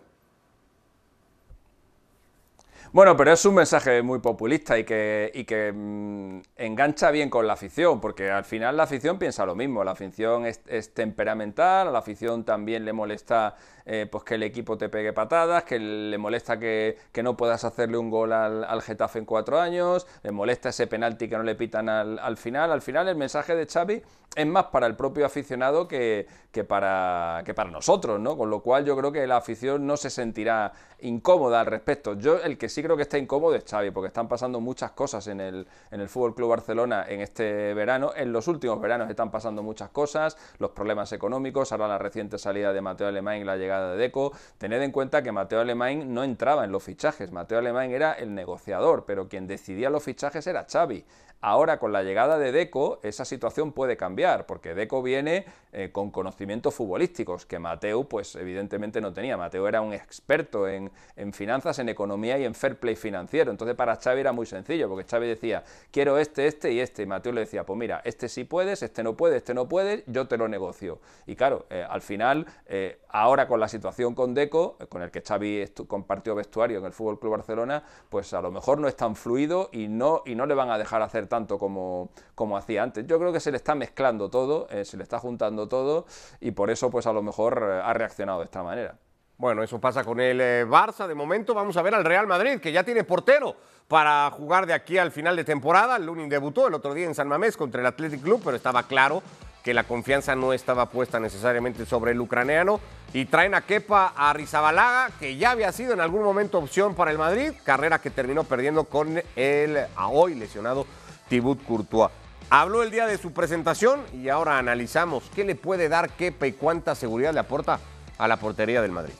Bueno, 2.93 3.17
pero 3.17 3.32
es 3.34 3.43
un 3.43 3.56
mensaje 3.56 4.03
muy 4.03 4.19
populista 4.19 4.77
y 4.77 4.84
que, 4.84 5.32
y 5.34 5.45
que 5.45 5.71
mm, 5.73 6.41
engancha 6.58 7.10
bien 7.10 7.27
con 7.27 7.47
la 7.47 7.53
afición, 7.53 7.99
porque 7.99 8.29
al 8.29 8.45
final 8.45 8.77
la 8.77 8.84
afición 8.84 9.17
piensa 9.17 9.47
lo 9.47 9.56
mismo. 9.56 9.84
La 9.84 9.93
afición 9.93 10.45
es, 10.45 10.62
es 10.67 10.93
temperamental, 10.93 11.88
a 11.88 11.91
la 11.91 11.97
afición 11.97 12.43
también 12.43 12.86
le 12.86 12.93
molesta 12.93 13.56
eh, 13.86 14.08
pues 14.10 14.23
que 14.23 14.36
el 14.36 14.43
equipo 14.43 14.77
te 14.77 14.89
pegue 14.89 15.12
patadas, 15.12 15.63
que 15.63 15.79
le 15.79 16.17
molesta 16.19 16.60
que, 16.60 16.97
que 17.12 17.23
no 17.23 17.36
puedas 17.36 17.63
hacerle 17.63 17.97
un 17.97 18.12
gol 18.12 18.32
al, 18.32 18.63
al 18.63 18.82
Getafe 18.84 19.19
en 19.19 19.25
cuatro 19.25 19.60
años, 19.60 20.06
le 20.21 20.32
molesta 20.32 20.69
ese 20.69 20.86
penalti 20.86 21.27
que 21.27 21.36
no 21.36 21.43
le 21.43 21.56
pitan 21.56 21.89
al, 21.89 22.19
al 22.19 22.38
final. 22.38 22.71
Al 22.71 22.84
final 22.84 23.08
el 23.08 23.15
mensaje 23.15 23.56
de 23.56 23.65
Xavi 23.65 24.03
es 24.36 24.47
más 24.47 24.65
para 24.65 24.88
el 24.88 24.95
propio 24.95 25.25
aficionado 25.25 25.88
que, 25.88 26.27
que, 26.51 26.63
para, 26.63 27.41
que 27.45 27.53
para 27.53 27.71
nosotros, 27.71 28.19
¿no? 28.19 28.38
Con 28.38 28.49
lo 28.49 28.62
cual 28.62 28.86
yo 28.86 28.95
creo 28.95 29.12
que 29.12 29.27
la 29.27 29.38
afición 29.38 29.86
no 29.86 29.97
se 29.97 30.10
sentirá 30.10 30.71
incómoda 31.01 31.60
al 31.60 31.65
respecto. 31.65 32.13
Yo 32.13 32.39
el 32.39 32.58
que 32.58 32.69
sí 32.69 32.83
creo 32.84 32.96
que 32.96 33.04
está 33.04 33.17
incómodo 33.17 33.56
es 33.56 33.63
Xavi, 33.63 33.91
porque 33.91 34.08
están 34.08 34.28
pasando 34.28 34.60
muchas 34.60 34.91
cosas 34.91 35.28
en 35.28 35.39
el, 35.39 35.67
en 35.89 36.02
el 36.02 36.10
Fútbol 36.10 36.36
Club 36.36 36.50
Barcelona 36.50 37.06
en 37.08 37.22
este 37.22 37.74
verano. 37.74 38.12
En 38.15 38.32
los 38.32 38.48
últimos 38.48 38.80
veranos 38.80 39.10
están 39.10 39.32
pasando 39.32 39.63
muchas 39.63 39.89
cosas, 39.89 40.38
los 40.60 40.72
problemas 40.72 41.12
económicos, 41.13 41.72
ahora 41.72 41.88
la 41.88 41.98
reciente 41.98 42.38
salida 42.38 42.74
de 42.74 42.82
Mateo 42.82 43.08
Alemán 43.08 43.38
y 43.38 43.43
la 43.43 43.58
llegada 43.58 43.93
de 43.93 43.98
Deco. 43.98 44.34
Tened 44.58 44.82
en 44.82 44.91
cuenta 44.91 45.24
que 45.24 45.32
Mateo 45.32 45.62
Alemán 45.62 46.13
no 46.13 46.24
entraba 46.24 46.63
en 46.65 46.72
los 46.72 46.84
fichajes, 46.84 47.32
Mateo 47.32 47.58
Alemán 47.58 47.91
era 47.91 48.13
el 48.13 48.36
negociador, 48.36 49.06
pero 49.06 49.28
quien 49.28 49.48
decidía 49.48 49.89
los 49.89 50.04
fichajes 50.04 50.46
era 50.46 50.67
Xavi. 50.69 51.06
Ahora, 51.46 51.78
con 51.78 51.91
la 51.91 52.04
llegada 52.04 52.39
de 52.39 52.54
Deco, 52.54 53.02
esa 53.04 53.26
situación 53.26 53.74
puede 53.74 53.98
cambiar, 53.98 54.46
porque 54.46 54.74
Deco 54.74 55.04
viene 55.04 55.43
eh, 55.74 55.89
con 55.91 56.10
conocimientos 56.10 56.74
futbolísticos 56.74 57.46
que 57.46 57.60
Mateo, 57.60 58.06
pues 58.06 58.38
evidentemente 58.38 59.02
no 59.02 59.12
tenía. 59.12 59.36
Mateo 59.36 59.67
era 59.67 59.82
un 59.82 59.91
experto 59.91 60.69
en, 60.69 60.89
en, 61.17 61.34
finanzas, 61.34 61.80
en 61.80 61.89
economía 61.89 62.38
y 62.38 62.46
en 62.46 62.56
fair 62.56 62.73
play 62.76 62.96
financiero. 62.96 63.52
Entonces, 63.52 63.76
para 63.76 63.96
Xavi 63.96 64.22
era 64.22 64.32
muy 64.32 64.46
sencillo, 64.46 64.90
porque 64.90 65.06
Xavi 65.10 65.28
decía, 65.28 65.64
quiero 65.92 66.18
este, 66.18 66.48
este 66.48 66.72
y 66.72 66.80
este. 66.80 67.04
Y 67.04 67.06
Mateo 67.06 67.32
le 67.32 67.42
decía, 67.42 67.66
pues 67.66 67.78
mira, 67.78 68.02
este 68.04 68.30
sí 68.30 68.44
puedes, 68.44 68.84
este 68.84 69.04
no 69.04 69.16
puede, 69.16 69.38
este 69.38 69.54
no 69.54 69.68
puede, 69.68 70.04
yo 70.08 70.28
te 70.28 70.38
lo 70.38 70.48
negocio. 70.48 71.00
Y 71.26 71.36
claro, 71.36 71.66
eh, 71.70 71.86
al 71.88 72.02
final, 72.02 72.46
eh, 72.66 73.00
ahora 73.10 73.48
con 73.48 73.60
la 73.60 73.68
situación 73.68 74.16
con 74.16 74.34
Deco, 74.34 74.78
con 74.90 75.02
el 75.02 75.12
que 75.12 75.22
Xavi 75.22 75.66
compartió 75.88 76.36
vestuario 76.36 76.80
en 76.80 76.86
el 76.86 76.94
Fútbol 76.94 77.20
Club 77.20 77.34
Barcelona, 77.34 77.84
pues 78.10 78.34
a 78.34 78.42
lo 78.42 78.52
mejor 78.52 78.80
no 78.80 78.88
es 78.88 78.96
tan 78.96 79.16
fluido 79.16 79.70
y 79.72 79.88
no, 79.88 80.24
y 80.26 80.36
no 80.36 80.46
le 80.46 80.54
van 80.56 80.70
a 80.70 80.78
dejar 80.78 81.02
hacer 81.02 81.28
tanto 81.28 81.58
como, 81.58 82.10
como 82.36 82.58
hacía 82.58 82.84
antes. 82.84 83.06
Yo 83.08 83.20
creo 83.20 83.32
que 83.32 83.40
se 83.40 83.52
le 83.52 83.58
está 83.58 83.76
mezclando 83.76 84.30
todo, 84.30 84.68
eh, 84.70 84.86
se 84.86 84.98
le 84.98 85.04
está 85.04 85.20
juntando 85.20 85.68
todo 85.68 86.06
y 86.40 86.52
por 86.52 86.70
eso 86.70 86.90
pues 86.90 87.08
a 87.08 87.14
lo 87.14 87.22
mejor 87.22 87.64
eh, 87.64 87.82
ha 87.84 87.94
reaccionado 87.94 88.40
de 88.40 88.46
esta 88.46 88.64
manera. 88.64 88.98
Bueno, 89.43 89.62
eso 89.62 89.77
pasa 89.77 90.06
con 90.06 90.21
el 90.21 90.39
eh, 90.39 90.65
Barça. 90.65 91.06
De 91.06 91.13
momento 91.13 91.53
vamos 91.53 91.75
a 91.75 91.82
ver 91.82 91.93
al 91.93 92.06
Real 92.06 92.25
Madrid, 92.25 92.62
que 92.62 92.71
ya 92.71 92.86
tiene 92.86 93.03
portero 93.03 93.58
para 93.89 94.32
jugar 94.32 94.65
de 94.65 94.71
aquí 94.71 94.97
al 94.97 95.12
final 95.12 95.36
de 95.36 95.43
temporada. 95.43 95.99
Lunin 95.99 96.29
debutó 96.29 96.65
el 96.69 96.73
otro 96.73 96.93
día 96.93 97.08
en 97.08 97.13
San 97.13 97.27
Mamés 97.27 97.58
contra 97.58 97.82
el 97.82 97.88
Athletic 97.88 98.21
Club, 98.21 98.39
pero 98.41 98.56
estaba 98.56 98.84
claro 98.84 99.21
que 99.62 99.73
la 99.73 99.84
confianza 99.84 100.34
no 100.34 100.53
estaba 100.53 100.89
puesta 100.89 101.19
necesariamente 101.19 101.86
sobre 101.86 102.13
el 102.13 102.21
ucraniano. 102.21 102.79
Y 103.12 103.25
traen 103.25 103.53
a 103.53 103.60
Kepa 103.60 104.13
a 104.15 104.32
Rizabalaga, 104.32 105.12
que 105.19 105.36
ya 105.36 105.51
había 105.51 105.73
sido 105.73 105.91
en 105.91 105.99
algún 105.99 106.23
momento 106.23 106.58
opción 106.58 106.95
para 106.95 107.12
el 107.12 107.17
Madrid, 107.17 107.51
carrera 107.65 107.99
que 107.99 108.12
terminó 108.12 108.45
perdiendo 108.45 108.86
con 108.86 109.21
el 109.36 109.77
a 109.97 110.08
hoy 110.08 110.36
lesionado 110.36 110.88
Thibaut 111.27 111.62
Courtois. 111.65 112.12
Habló 112.49 112.82
el 112.82 112.91
día 112.91 113.08
de 113.08 113.17
su 113.17 113.34
presentación 113.34 114.03
y 114.13 114.29
ahora 114.29 114.58
analizamos 114.58 115.29
qué 115.36 115.43
le 115.43 115.56
puede 115.56 115.89
dar 115.89 116.12
Kepa 116.12 116.47
y 116.47 116.53
cuánta 116.53 116.95
seguridad 116.95 117.34
le 117.34 117.41
aporta 117.41 117.82
a 118.17 118.27
la 118.29 118.38
portería 118.38 118.82
del 118.82 118.91
Madrid. 118.93 119.15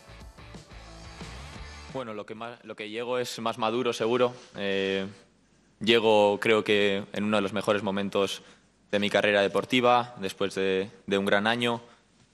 Bueno, 1.93 2.15
lo 2.15 2.25
que, 2.25 2.34
más, 2.34 2.58
lo 2.63 2.75
que 2.75 2.89
llego 2.89 3.19
es 3.19 3.38
más 3.39 3.60
maduro, 3.60 3.93
seguro. 3.93 4.34
Eh, 4.58 5.06
llego, 5.79 6.39
creo 6.39 6.63
que, 6.63 7.03
en 7.13 7.23
uno 7.25 7.38
de 7.38 7.41
los 7.41 7.53
mejores 7.53 7.84
momentos 7.84 8.41
de 8.89 8.97
mi 8.97 9.12
carrera 9.12 9.43
deportiva, 9.43 10.15
después 10.19 10.56
de, 10.56 10.89
un 11.08 11.25
gran 11.25 11.45
año, 11.45 11.82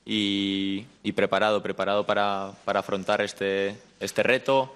y, 0.06 0.86
preparado, 1.13 1.62
preparado 1.62 2.06
para, 2.06 2.54
afrontar 2.65 3.19
este, 3.22 3.76
este 4.00 4.24
reto. 4.24 4.74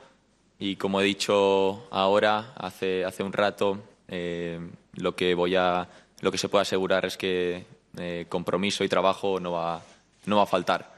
Y 0.60 0.76
como 0.76 1.00
he 1.00 1.06
dicho 1.06 1.88
ahora, 1.90 2.54
hace, 2.58 3.06
un 3.24 3.32
rato, 3.32 3.80
eh, 4.10 4.60
lo, 4.96 5.16
que 5.16 5.34
voy 5.34 5.56
a, 5.56 5.88
lo 6.20 6.30
que 6.30 6.38
se 6.38 6.50
puede 6.50 6.64
asegurar 6.64 7.06
es 7.06 7.16
que 7.16 7.66
eh, 7.98 8.26
compromiso 8.28 8.84
y 8.84 8.90
trabajo 8.90 9.40
no 9.40 9.54
va, 9.54 9.82
no 10.26 10.38
va 10.38 10.44
a 10.44 10.48
faltar. 10.48 10.93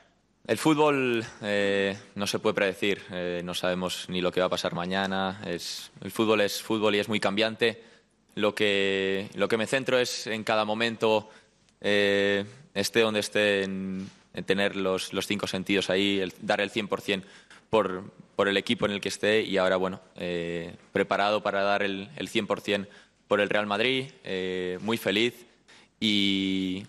El 0.48 0.60
fútbol 0.60 1.26
eh, 1.42 1.98
no 2.14 2.28
se 2.28 2.38
puede 2.38 2.54
predecir, 2.54 3.02
eh, 3.12 3.42
no 3.44 3.56
sabemos 3.56 4.06
ni 4.10 4.22
lo 4.22 4.32
que 4.32 4.42
va 4.42 4.46
a 4.46 4.50
pasar 4.50 4.76
mañana. 4.76 5.42
El 5.44 6.12
fútbol 6.12 6.42
es 6.42 6.62
fútbol 6.62 6.94
y 6.94 7.00
es 7.00 7.10
muy 7.10 7.20
cambiante. 7.20 7.82
Lo 8.36 8.54
que, 8.54 9.28
me 9.58 9.66
centro 9.66 9.98
es 9.98 10.28
en 10.28 10.44
cada 10.44 10.64
momento, 10.64 11.30
eh, 11.82 12.46
esté 12.76 13.00
donde 13.00 13.22
esté, 13.22 13.64
en, 13.64 14.08
tener 14.46 14.76
los, 14.76 15.10
cinco 15.26 15.48
sentidos 15.48 15.90
ahí, 15.90 16.22
dar 16.42 16.62
el 16.62 16.72
100% 16.72 17.24
por, 17.72 18.04
por 18.36 18.48
el 18.48 18.58
equipo 18.58 18.86
en 18.86 18.92
el 18.92 19.02
que 19.02 19.10
esté 19.10 19.42
y 19.42 19.58
ahora, 19.58 19.78
bueno, 19.78 20.00
preparado 20.92 21.42
para 21.42 21.64
dar 21.64 21.82
el, 21.82 22.10
el 22.18 22.30
100% 22.30 22.86
por 23.28 23.42
el 23.42 23.50
Real 23.50 23.66
Madrid, 23.66 24.12
muy 24.82 24.98
feliz 24.98 25.48
y, 26.00 26.84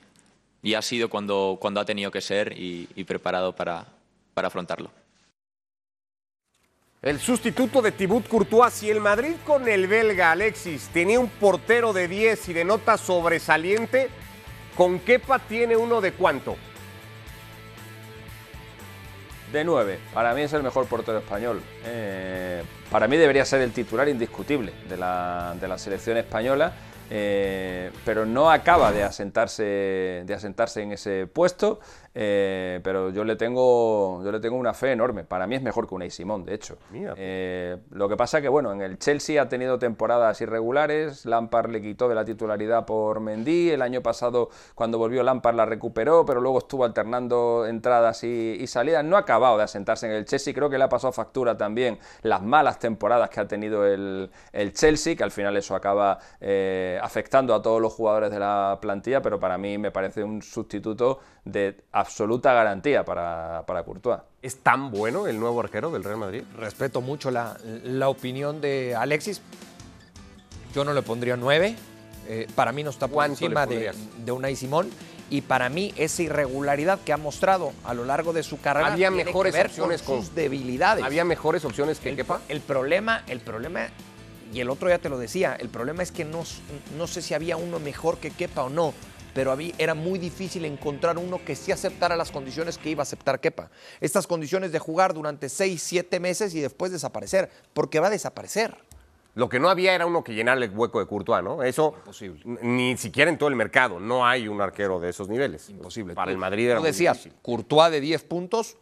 y 0.66 0.74
ha 0.74 0.83
sido 0.83 1.09
cuando, 1.09 1.59
cuando 1.61 1.79
ha 1.79 1.85
tenido 1.85 2.11
que 2.11 2.20
ser 2.20 2.52
y, 2.57 3.05
preparado 3.05 3.55
para, 3.55 3.87
para 4.35 4.48
afrontarlo. 4.48 4.90
El 7.00 7.20
sustituto 7.20 7.81
de 7.81 7.92
Thibaut 7.92 8.26
Courtois, 8.26 8.72
si 8.72 8.90
el 8.90 9.00
Madrid 9.00 9.37
con 9.46 9.68
el 9.68 9.87
belga 9.87 10.33
Alexis 10.33 10.88
tenía 10.92 11.20
un 11.20 11.29
portero 11.29 11.92
de 11.92 12.09
10 12.09 12.48
y 12.48 12.52
de 12.52 12.64
nota 12.64 12.98
sobresaliente, 12.98 14.09
¿con 14.76 14.98
Kepa 14.98 15.38
tiene 15.38 15.76
uno 15.76 16.00
de 16.00 16.11
cuánto? 16.11 16.57
De 19.52 19.62
9. 19.62 20.00
Para 20.12 20.35
mí 20.35 20.40
es 20.40 20.52
el 20.52 20.64
mejor 20.64 20.87
portero 20.87 21.18
español. 21.18 21.62
Eh, 21.85 22.64
para 22.90 23.07
mí 23.07 23.16
debería 23.16 23.44
ser 23.44 23.61
el 23.61 23.70
titular 23.70 24.09
indiscutible 24.09 24.72
de 24.88 24.96
la, 24.96 25.55
de 25.61 25.68
la 25.68 25.79
selección 25.79 26.16
española 26.16 26.72
eh, 27.11 27.90
pero 28.05 28.27
no 28.27 28.51
acaba 28.51 28.92
de 28.92 29.05
asentarse, 29.05 30.23
de 30.25 30.35
asentarse 30.35 30.83
en 30.83 30.92
ese 30.92 31.27
puesto. 31.27 31.81
Eh, 32.18 32.81
pero 32.83 33.11
yo 33.11 33.24
le, 33.24 33.37
tengo, 33.37 34.24
yo 34.24 34.33
le 34.33 34.40
tengo 34.40 34.57
una 34.57 34.72
fe 34.72 34.92
enorme. 34.92 35.24
Para 35.24 35.46
mí 35.46 35.55
es 35.55 35.61
mejor 35.61 35.87
que 35.87 35.94
Unai 35.94 36.11
Simón, 36.11 36.46
de 36.46 36.55
hecho. 36.55 36.79
Eh, 36.94 37.76
lo 37.90 38.09
que 38.09 38.16
pasa 38.16 38.40
que, 38.40 38.48
bueno, 38.48 38.72
en 38.72 38.81
el 38.81 38.98
Chelsea 38.98 39.40
ha 39.40 39.50
tenido 39.50 39.79
temporadas 39.79 40.40
irregulares. 40.40 41.26
Lampard 41.26 41.68
le 41.70 41.83
quitó 41.83 42.09
de 42.09 42.14
la 42.14 42.24
titularidad 42.24 42.87
por 42.87 43.20
Mendy. 43.20 43.70
El 43.70 43.83
año 43.83 44.02
pasado, 44.02 44.48
cuando 44.74 44.96
volvió 44.96 45.22
Lampard, 45.22 45.57
la 45.57 45.66
recuperó, 45.66 46.24
pero 46.24 46.40
luego 46.40 46.59
estuvo 46.59 46.87
alternando 46.87 47.66
entradas 47.66 48.24
y, 48.24 48.66
salidas. 48.66 49.05
No 49.05 49.16
ha 49.16 49.20
acabado 49.20 49.59
de 49.59 49.64
asentarse 49.64 50.07
en 50.07 50.12
el 50.12 50.24
Chelsea. 50.24 50.55
Creo 50.55 50.70
que 50.70 50.79
le 50.79 50.85
ha 50.85 50.88
pasado 50.88 51.12
factura 51.12 51.59
también 51.59 51.98
las 52.22 52.42
malas 52.42 52.79
temporadas 52.79 53.29
que 53.29 53.40
ha 53.40 53.46
tenido 53.46 53.85
el, 53.85 54.31
el 54.52 54.72
Chelsea, 54.72 55.16
que 55.16 55.22
al 55.22 55.33
final 55.33 55.55
eso 55.59 55.74
acaba 55.74 56.18
eh, 56.40 56.98
afectando 57.02 57.55
a 57.55 57.61
todos 57.61 57.83
los 57.83 57.92
jugadores 57.92 58.31
de 58.31 58.38
la 58.38 58.79
plantilla, 58.81 59.20
pero 59.20 59.38
para 59.38 59.59
mí 59.59 59.76
me 59.76 59.90
parece 59.90 60.24
un 60.24 60.40
sustituto 60.40 61.20
de 61.44 61.85
absoluta 62.07 62.53
garantía 62.53 63.05
para, 63.05 63.64
para 63.66 63.83
Courtois. 63.83 64.21
¿Es 64.40 64.59
tan 64.59 64.90
bueno 64.90 65.27
el 65.27 65.38
nuevo 65.38 65.61
arquero 65.61 65.90
del 65.90 66.05
Real 66.05 66.19
Madrid? 66.19 66.45
Respeto 66.57 67.01
mucho 67.01 67.31
la, 67.31 67.57
opinión 68.09 68.61
de 68.61 68.95
Alexis. 68.95 69.42
Yo 70.75 70.85
no 70.85 70.92
le 70.92 71.03
pondría 71.03 71.37
nueve. 71.37 71.75
Eh, 72.29 72.47
para 72.55 72.73
mí 72.73 72.83
no 72.83 72.90
está 72.90 73.09
por 73.09 73.25
encima 73.25 73.66
de, 73.66 73.92
de 74.25 74.33
Unai 74.33 74.57
Simón. 74.57 74.90
Y 75.29 75.40
para 75.40 75.69
mí 75.69 75.92
esa 75.97 76.23
irregularidad 76.23 77.01
que 77.01 77.12
ha 77.12 77.16
mostrado 77.16 77.73
a 77.85 77.95
lo 77.95 78.05
largo 78.05 78.33
de 78.33 78.45
su 78.45 78.61
carrera 78.61 78.92
había 78.92 79.11
mejores 79.11 79.55
opciones 79.57 80.03
con, 80.03 80.23
sus 80.23 80.35
debilidades. 80.35 81.05
Había 81.05 81.25
mejores 81.25 81.64
opciones 81.64 81.99
que 81.99 82.11
el, 82.11 82.16
Kepa. 82.16 82.40
El 82.49 82.61
problema, 82.61 83.25
el 83.27 83.40
problema 83.40 83.88
y 84.55 84.61
el 84.61 84.71
otro 84.71 84.88
ya 84.88 84.99
te 84.99 85.09
lo 85.09 85.19
decía, 85.19 85.57
el 85.59 85.69
problema 85.69 86.05
es 86.05 86.12
que 86.12 86.25
no, 86.25 86.45
no 86.97 87.07
sé 87.09 87.23
si 87.23 87.35
había 87.35 87.57
uno 87.57 87.81
mejor 87.81 88.19
que 88.19 88.31
Kepa 88.31 88.62
o 88.62 88.71
no 88.71 88.95
pero 89.37 89.53
había, 89.53 89.75
era 89.77 89.92
muy 89.92 90.18
difícil 90.18 90.64
encontrar 90.64 91.18
uno 91.18 91.44
que 91.44 91.55
sí 91.55 91.70
aceptara 91.70 92.16
las 92.16 92.33
condiciones 92.33 92.79
que 92.79 92.88
iba 92.88 93.03
a 93.03 93.05
aceptar 93.05 93.38
Kepa. 93.38 93.70
Estas 94.01 94.27
condiciones 94.27 94.72
de 94.72 94.79
jugar 94.79 95.12
durante 95.12 95.51
seis, 95.51 95.83
siete 95.83 96.18
meses 96.20 96.55
y 96.55 96.61
después 96.61 96.90
desaparecer, 96.90 97.51
porque 97.75 98.01
va 98.01 98.07
a 98.07 98.11
desaparecer. 98.11 98.79
Lo 99.35 99.51
que 99.51 99.61
no 99.61 99.68
había 99.68 99.94
era 99.94 100.07
uno 100.07 100.25
que 100.25 100.33
llenara 100.33 100.64
el 100.64 100.70
hueco 100.70 101.01
de 101.01 101.07
Courtois, 101.07 101.44
¿no? 101.44 101.62
Eso 101.62 101.92
Imposible. 101.99 102.40
ni 102.62 102.96
siquiera 102.96 103.31
en 103.31 103.37
todo 103.37 103.51
el 103.51 103.57
mercado. 103.57 104.01
No 104.01 104.27
hay 104.27 104.49
un 104.49 104.62
arquero 104.62 104.99
de 105.01 105.11
esos 105.11 105.29
niveles. 105.29 105.68
Imposible. 105.68 106.14
Para 106.14 106.31
el 106.31 106.38
Madrid 106.38 106.70
era 106.70 106.79
Tú 106.79 106.87
decías, 106.87 107.29
Courtois 107.42 107.90
de 107.90 108.01
10 108.01 108.25
puntos, 108.25 108.79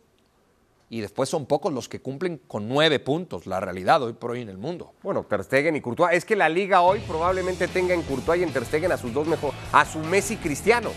y 0.95 1.01
después 1.01 1.29
son 1.29 1.47
pocos 1.47 1.73
los 1.73 1.89
que 1.89 2.01
cumplen 2.01 2.41
con 2.47 2.69
nueve 2.69 3.01
puntos, 3.01 3.49
la 3.49 3.59
realidad 3.59 4.01
hoy 4.01 4.13
por 4.13 4.31
hoy 4.31 4.43
en 4.43 4.49
el 4.49 4.59
mundo. 4.59 4.93
Bueno, 5.03 5.25
Ter 5.25 5.43
Stegen 5.43 5.75
y 5.75 5.81
Courtois. 5.81 6.15
Es 6.15 6.25
que 6.25 6.37
la 6.37 6.49
liga 6.49 6.83
hoy 6.83 7.01
probablemente 7.01 7.67
tenga 7.67 7.95
en 7.95 8.03
Courtois 8.03 8.41
y 8.41 8.45
en 8.45 8.53
Ter 8.53 8.65
Stegen 8.65 8.93
a 8.93 8.97
sus 8.97 9.13
dos 9.13 9.27
mejores, 9.27 9.59
a 9.73 9.85
su 9.85 9.99
Messi 9.99 10.37
Cristiano 10.37 10.91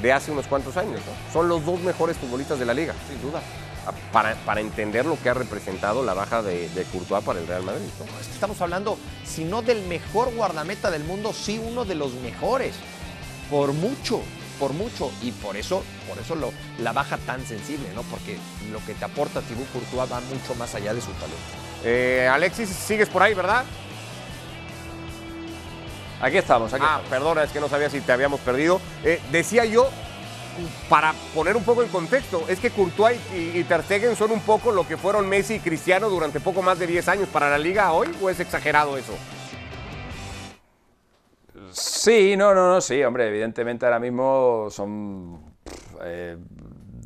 de 0.00 0.12
hace 0.12 0.30
unos 0.30 0.46
cuantos 0.46 0.76
años. 0.76 1.00
Son 1.32 1.48
los 1.48 1.66
dos 1.66 1.80
mejores 1.80 2.16
futbolistas 2.16 2.60
de 2.60 2.64
la 2.64 2.72
liga. 2.72 2.94
Sin 3.08 3.20
duda. 3.20 3.42
Ah, 3.88 3.92
para, 4.12 4.36
para 4.44 4.60
entender 4.60 5.04
lo 5.04 5.20
que 5.20 5.30
ha 5.30 5.34
representado 5.34 6.04
la 6.04 6.14
baja 6.14 6.44
de, 6.44 6.68
Courtois 6.92 7.24
para 7.24 7.40
el 7.40 7.48
Real 7.48 7.64
Madrid. 7.64 7.88
estamos 8.32 8.60
hablando, 8.60 8.98
si 9.24 9.42
no 9.42 9.62
del 9.62 9.82
mejor 9.88 10.32
guardameta 10.32 10.92
del 10.92 11.02
mundo, 11.02 11.32
sí 11.32 11.60
uno 11.60 11.84
de 11.84 11.96
los 11.96 12.14
mejores. 12.14 12.76
Por 13.50 13.72
mucho 13.72 14.20
por 14.60 14.74
mucho 14.74 15.10
y 15.22 15.32
por 15.32 15.56
eso, 15.56 15.82
por 16.06 16.18
eso 16.18 16.34
lo, 16.36 16.52
la 16.78 16.92
baja 16.92 17.16
tan 17.16 17.44
sensible, 17.46 17.88
¿no? 17.94 18.02
Porque 18.02 18.36
lo 18.70 18.78
que 18.84 18.94
te 18.94 19.04
aporta 19.06 19.40
Thibaut 19.40 19.66
Courtois 19.72 20.12
va 20.12 20.20
mucho 20.20 20.54
más 20.54 20.74
allá 20.74 20.92
de 20.92 21.00
su 21.00 21.10
talento. 21.12 21.38
Eh, 21.82 22.28
Alexis, 22.30 22.68
sigues 22.68 23.08
por 23.08 23.22
ahí, 23.22 23.32
¿verdad? 23.32 23.64
Aquí 26.20 26.36
estamos, 26.36 26.72
aquí 26.74 26.84
Ah, 26.86 27.00
perdona, 27.08 27.42
es 27.42 27.50
que 27.50 27.60
no 27.60 27.70
sabía 27.70 27.88
si 27.88 28.02
te 28.02 28.12
habíamos 28.12 28.40
perdido. 28.40 28.78
Eh, 29.02 29.20
decía 29.32 29.64
yo, 29.64 29.88
para 30.90 31.14
poner 31.34 31.56
un 31.56 31.64
poco 31.64 31.82
en 31.82 31.88
contexto, 31.88 32.44
es 32.46 32.60
que 32.60 32.70
Courtois 32.70 33.18
y, 33.34 33.58
y, 33.58 33.64
Ter 33.64 33.82
Stegen 33.82 34.14
son 34.14 34.30
un 34.30 34.40
poco 34.40 34.72
lo 34.72 34.86
que 34.86 34.98
fueron 34.98 35.26
Messi 35.26 35.54
y 35.54 35.60
Cristiano 35.60 36.10
durante 36.10 36.38
poco 36.38 36.60
más 36.60 36.78
de 36.78 36.86
10 36.86 37.08
años 37.08 37.28
para 37.32 37.48
la 37.48 37.56
liga 37.56 37.92
hoy, 37.92 38.08
¿o 38.20 38.28
es 38.28 38.38
exagerado 38.40 38.98
eso? 38.98 39.14
Sí, 41.72 42.36
no, 42.36 42.54
no, 42.54 42.68
no, 42.68 42.80
sí, 42.80 43.02
hombre, 43.02 43.28
evidentemente 43.28 43.86
ahora 43.86 43.98
mismo 43.98 44.68
son 44.70 45.54
eh, 46.02 46.36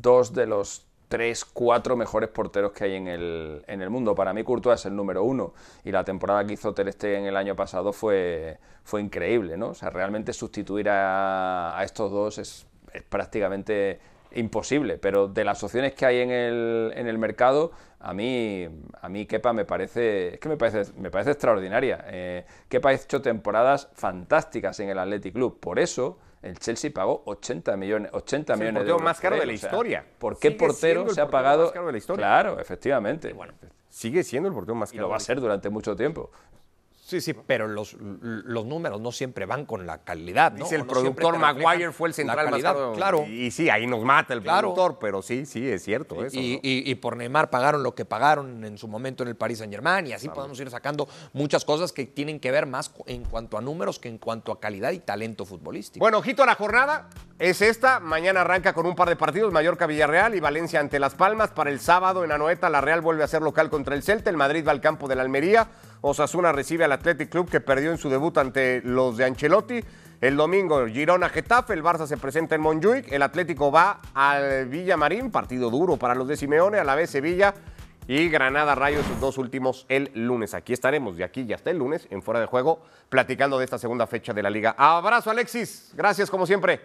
dos 0.01 0.33
de 0.33 0.45
los 0.45 0.85
tres, 1.07 1.45
cuatro 1.45 1.95
mejores 1.95 2.29
porteros 2.29 2.71
que 2.71 2.85
hay 2.85 2.95
en 2.95 3.07
el, 3.07 3.63
en 3.67 3.81
el 3.81 3.89
mundo. 3.89 4.15
Para 4.15 4.33
mí 4.33 4.43
Courtois 4.43 4.79
es 4.79 4.85
el 4.87 4.95
número 4.95 5.23
uno 5.23 5.53
y 5.83 5.91
la 5.91 6.03
temporada 6.03 6.45
que 6.45 6.53
hizo 6.53 6.73
Ter 6.73 6.91
Stegen 6.91 7.25
el 7.25 7.37
año 7.37 7.55
pasado 7.55 7.93
fue, 7.93 8.57
fue 8.83 9.01
increíble, 9.01 9.57
¿no? 9.57 9.69
O 9.69 9.73
sea, 9.73 9.89
realmente 9.89 10.33
sustituir 10.33 10.89
a, 10.89 11.77
a 11.77 11.83
estos 11.83 12.11
dos 12.11 12.37
es, 12.37 12.65
es 12.93 13.03
prácticamente 13.03 13.99
imposible, 14.35 14.97
pero 14.97 15.27
de 15.27 15.43
las 15.43 15.63
opciones 15.63 15.93
que 15.93 16.05
hay 16.05 16.19
en 16.19 16.31
el, 16.31 16.93
en 16.95 17.07
el 17.07 17.17
mercado, 17.17 17.71
a 17.99 18.13
mí, 18.13 18.67
a 19.01 19.09
mí 19.09 19.25
Kepa 19.25 19.53
me 19.53 19.65
parece, 19.65 20.35
es 20.35 20.39
que 20.39 20.49
me 20.49 20.57
parece, 20.57 20.91
me 20.97 21.09
parece 21.09 21.31
extraordinaria. 21.31 22.05
Eh, 22.07 22.45
Kepa 22.69 22.89
ha 22.89 22.93
hecho 22.93 23.21
temporadas 23.21 23.89
fantásticas 23.93 24.79
en 24.79 24.89
el 24.89 24.99
Athletic 24.99 25.33
Club, 25.33 25.59
por 25.59 25.79
eso 25.79 26.19
el 26.45 26.59
Chelsea 26.59 26.91
pagó 26.93 27.23
80 27.25 27.75
millones, 27.75 28.11
80 28.13 28.55
millones 28.55 28.83
de 28.83 28.89
euros. 28.91 29.03
más 29.03 29.19
caro 29.19 29.35
de 29.35 29.47
la 29.47 29.53
historia. 29.53 30.05
¿Por 30.19 30.37
qué 30.37 30.51
portero 30.51 31.09
se 31.09 31.19
ha 31.19 31.27
pagado? 31.27 31.73
Más 31.73 31.85
de 31.85 31.91
la 31.91 31.97
historia. 31.97 32.23
Claro, 32.23 32.59
efectivamente. 32.59 33.33
Bueno, 33.33 33.53
sigue 33.89 34.23
siendo 34.23 34.49
el 34.49 34.53
portero 34.53 34.75
más 34.75 34.91
caro. 34.91 34.97
Y 34.97 35.01
lo 35.01 35.09
va 35.09 35.17
a 35.17 35.19
ser 35.19 35.41
durante 35.41 35.69
mucho 35.69 35.95
tiempo. 35.95 36.29
Sí, 37.05 37.21
sí, 37.21 37.33
pero 37.35 37.67
los, 37.67 37.95
los 37.99 38.65
números 38.65 38.99
no 38.99 39.11
siempre 39.11 39.45
van 39.45 39.67
con 39.67 39.85
la 39.85 39.99
calidad. 39.99 40.53
¿no? 40.53 40.63
Dice 40.63 40.73
el 40.73 40.81
no 40.81 40.87
productor 40.87 41.37
Maguire 41.37 41.91
fue 41.91 42.07
el 42.07 42.13
la 42.13 42.15
central 42.15 42.49
más 42.49 42.63
caro. 42.63 42.93
Claro. 42.93 43.25
Y, 43.27 43.43
y 43.45 43.51
sí, 43.51 43.69
ahí 43.69 43.85
nos 43.85 44.03
mata 44.03 44.33
el 44.33 44.41
Claro. 44.41 44.73
productor, 44.73 44.97
pero 44.99 45.21
sí, 45.21 45.45
sí, 45.45 45.69
es 45.69 45.83
cierto 45.83 46.25
eso. 46.25 46.35
Y, 46.35 46.53
¿no? 46.55 46.59
y- 46.63 46.95
por 46.95 47.15
Neymar 47.15 47.51
pagaron 47.51 47.83
lo 47.83 47.93
que 47.93 48.05
pagaron 48.05 48.63
en 48.65 48.79
su 48.79 48.87
momento 48.87 49.21
en 49.21 49.29
el 49.29 49.35
Paris 49.35 49.59
Saint 49.59 49.71
Germain 49.71 50.07
y 50.07 50.13
así 50.13 50.29
podemos 50.29 50.59
ir 50.59 50.67
sacando 50.71 51.07
muchas 51.33 51.63
cosas 51.63 51.91
que 51.91 52.07
tienen 52.07 52.39
que 52.39 52.49
ver 52.49 52.65
más 52.65 52.91
en 53.05 53.23
cuanto 53.25 53.59
a 53.59 53.61
números 53.61 53.99
que 53.99 54.09
en 54.09 54.17
cuanto 54.17 54.51
a 54.51 54.59
calidad 54.59 54.89
y 54.91 54.97
talento 54.97 55.45
futbolístico. 55.45 56.03
Bueno, 56.03 56.17
ojito 56.17 56.41
a 56.41 56.47
la 56.47 56.55
jornada. 56.55 57.11
Es 57.37 57.61
esta. 57.61 57.99
Mañana 57.99 58.41
arranca 58.41 58.73
con 58.73 58.87
un 58.87 58.95
par 58.95 59.09
de 59.09 59.15
partidos. 59.15 59.53
Mallorca, 59.53 59.85
Villarreal 59.85 60.33
y 60.33 60.39
Valencia 60.39 60.79
ante 60.79 60.97
Las 60.97 61.13
Palmas. 61.13 61.51
Para 61.51 61.69
el 61.69 61.79
sábado 61.81 62.23
en 62.23 62.31
Anoeta, 62.31 62.67
la 62.71 62.81
Real 62.81 63.01
vuelve 63.01 63.23
a 63.23 63.27
ser 63.27 63.43
local 63.43 63.69
contra 63.69 63.93
el 63.93 64.01
Celta. 64.01 64.31
El 64.31 64.37
Madrid 64.37 64.65
va 64.67 64.71
al 64.71 64.81
campo 64.81 65.07
del 65.07 65.19
Almería. 65.19 65.67
Osasuna 66.07 66.51
recibe 66.51 66.85
al 66.85 66.91
Athletic 66.91 67.29
Club 67.29 67.49
que 67.49 67.59
perdió 67.59 67.89
en 67.89 67.97
su 67.97 68.09
debut 68.09 68.37
ante 68.37 68.79
los 68.83 69.17
de 69.17 69.25
Ancelotti. 69.25 69.83
El 70.21 70.37
domingo, 70.37 70.85
Girona, 70.85 71.29
Getafe. 71.29 71.73
El 71.73 71.83
Barça 71.83 72.05
se 72.05 72.15
presenta 72.15 72.53
en 72.53 72.61
Montjuic. 72.61 73.11
El 73.11 73.23
Atlético 73.23 73.71
va 73.71 74.01
al 74.13 74.67
Villamarín. 74.67 75.31
Partido 75.31 75.71
duro 75.71 75.97
para 75.97 76.13
los 76.13 76.27
de 76.27 76.37
Simeone. 76.37 76.77
A 76.77 76.83
la 76.83 76.93
vez 76.93 77.09
Sevilla. 77.09 77.55
Y 78.07 78.29
Granada 78.29 78.75
Rayo, 78.75 79.01
sus 79.01 79.19
dos 79.19 79.39
últimos 79.39 79.87
el 79.89 80.11
lunes. 80.13 80.53
Aquí 80.53 80.73
estaremos, 80.73 81.17
de 81.17 81.23
aquí 81.23 81.41
y 81.41 81.53
hasta 81.53 81.71
el 81.71 81.79
lunes, 81.79 82.07
en 82.11 82.21
Fuera 82.21 82.39
de 82.39 82.45
Juego, 82.45 82.83
platicando 83.09 83.57
de 83.57 83.65
esta 83.65 83.79
segunda 83.79 84.05
fecha 84.05 84.31
de 84.31 84.43
la 84.43 84.51
Liga. 84.51 84.75
Abrazo, 84.77 85.31
Alexis. 85.31 85.91
Gracias, 85.95 86.29
como 86.29 86.45
siempre. 86.45 86.81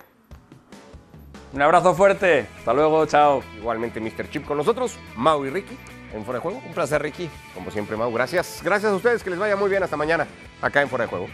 Un 1.52 1.60
abrazo 1.60 1.94
fuerte. 1.94 2.46
Hasta 2.56 2.72
luego, 2.72 3.04
chao. 3.04 3.42
Igualmente, 3.58 4.00
Mr. 4.00 4.30
Chip 4.30 4.46
con 4.46 4.56
nosotros, 4.56 4.98
Mau 5.14 5.44
y 5.44 5.50
Ricky, 5.50 5.76
en 6.14 6.24
Fuera 6.24 6.38
de 6.38 6.42
Juego. 6.42 6.62
Un 6.66 6.74
placer, 6.74 7.00
Ricky. 7.02 7.30
Como 7.54 7.70
siempre, 7.70 7.96
Mau, 7.96 8.12
gracias. 8.12 8.60
Gracias 8.62 8.92
a 8.92 8.94
ustedes, 8.94 9.22
que 9.22 9.30
les 9.30 9.38
vaya 9.38 9.56
muy 9.56 9.70
bien. 9.70 9.82
Hasta 9.82 9.96
mañana, 9.96 10.26
acá 10.60 10.82
en 10.82 10.88
Fuera 10.88 11.04
de 11.04 11.10
Juego. 11.10 11.28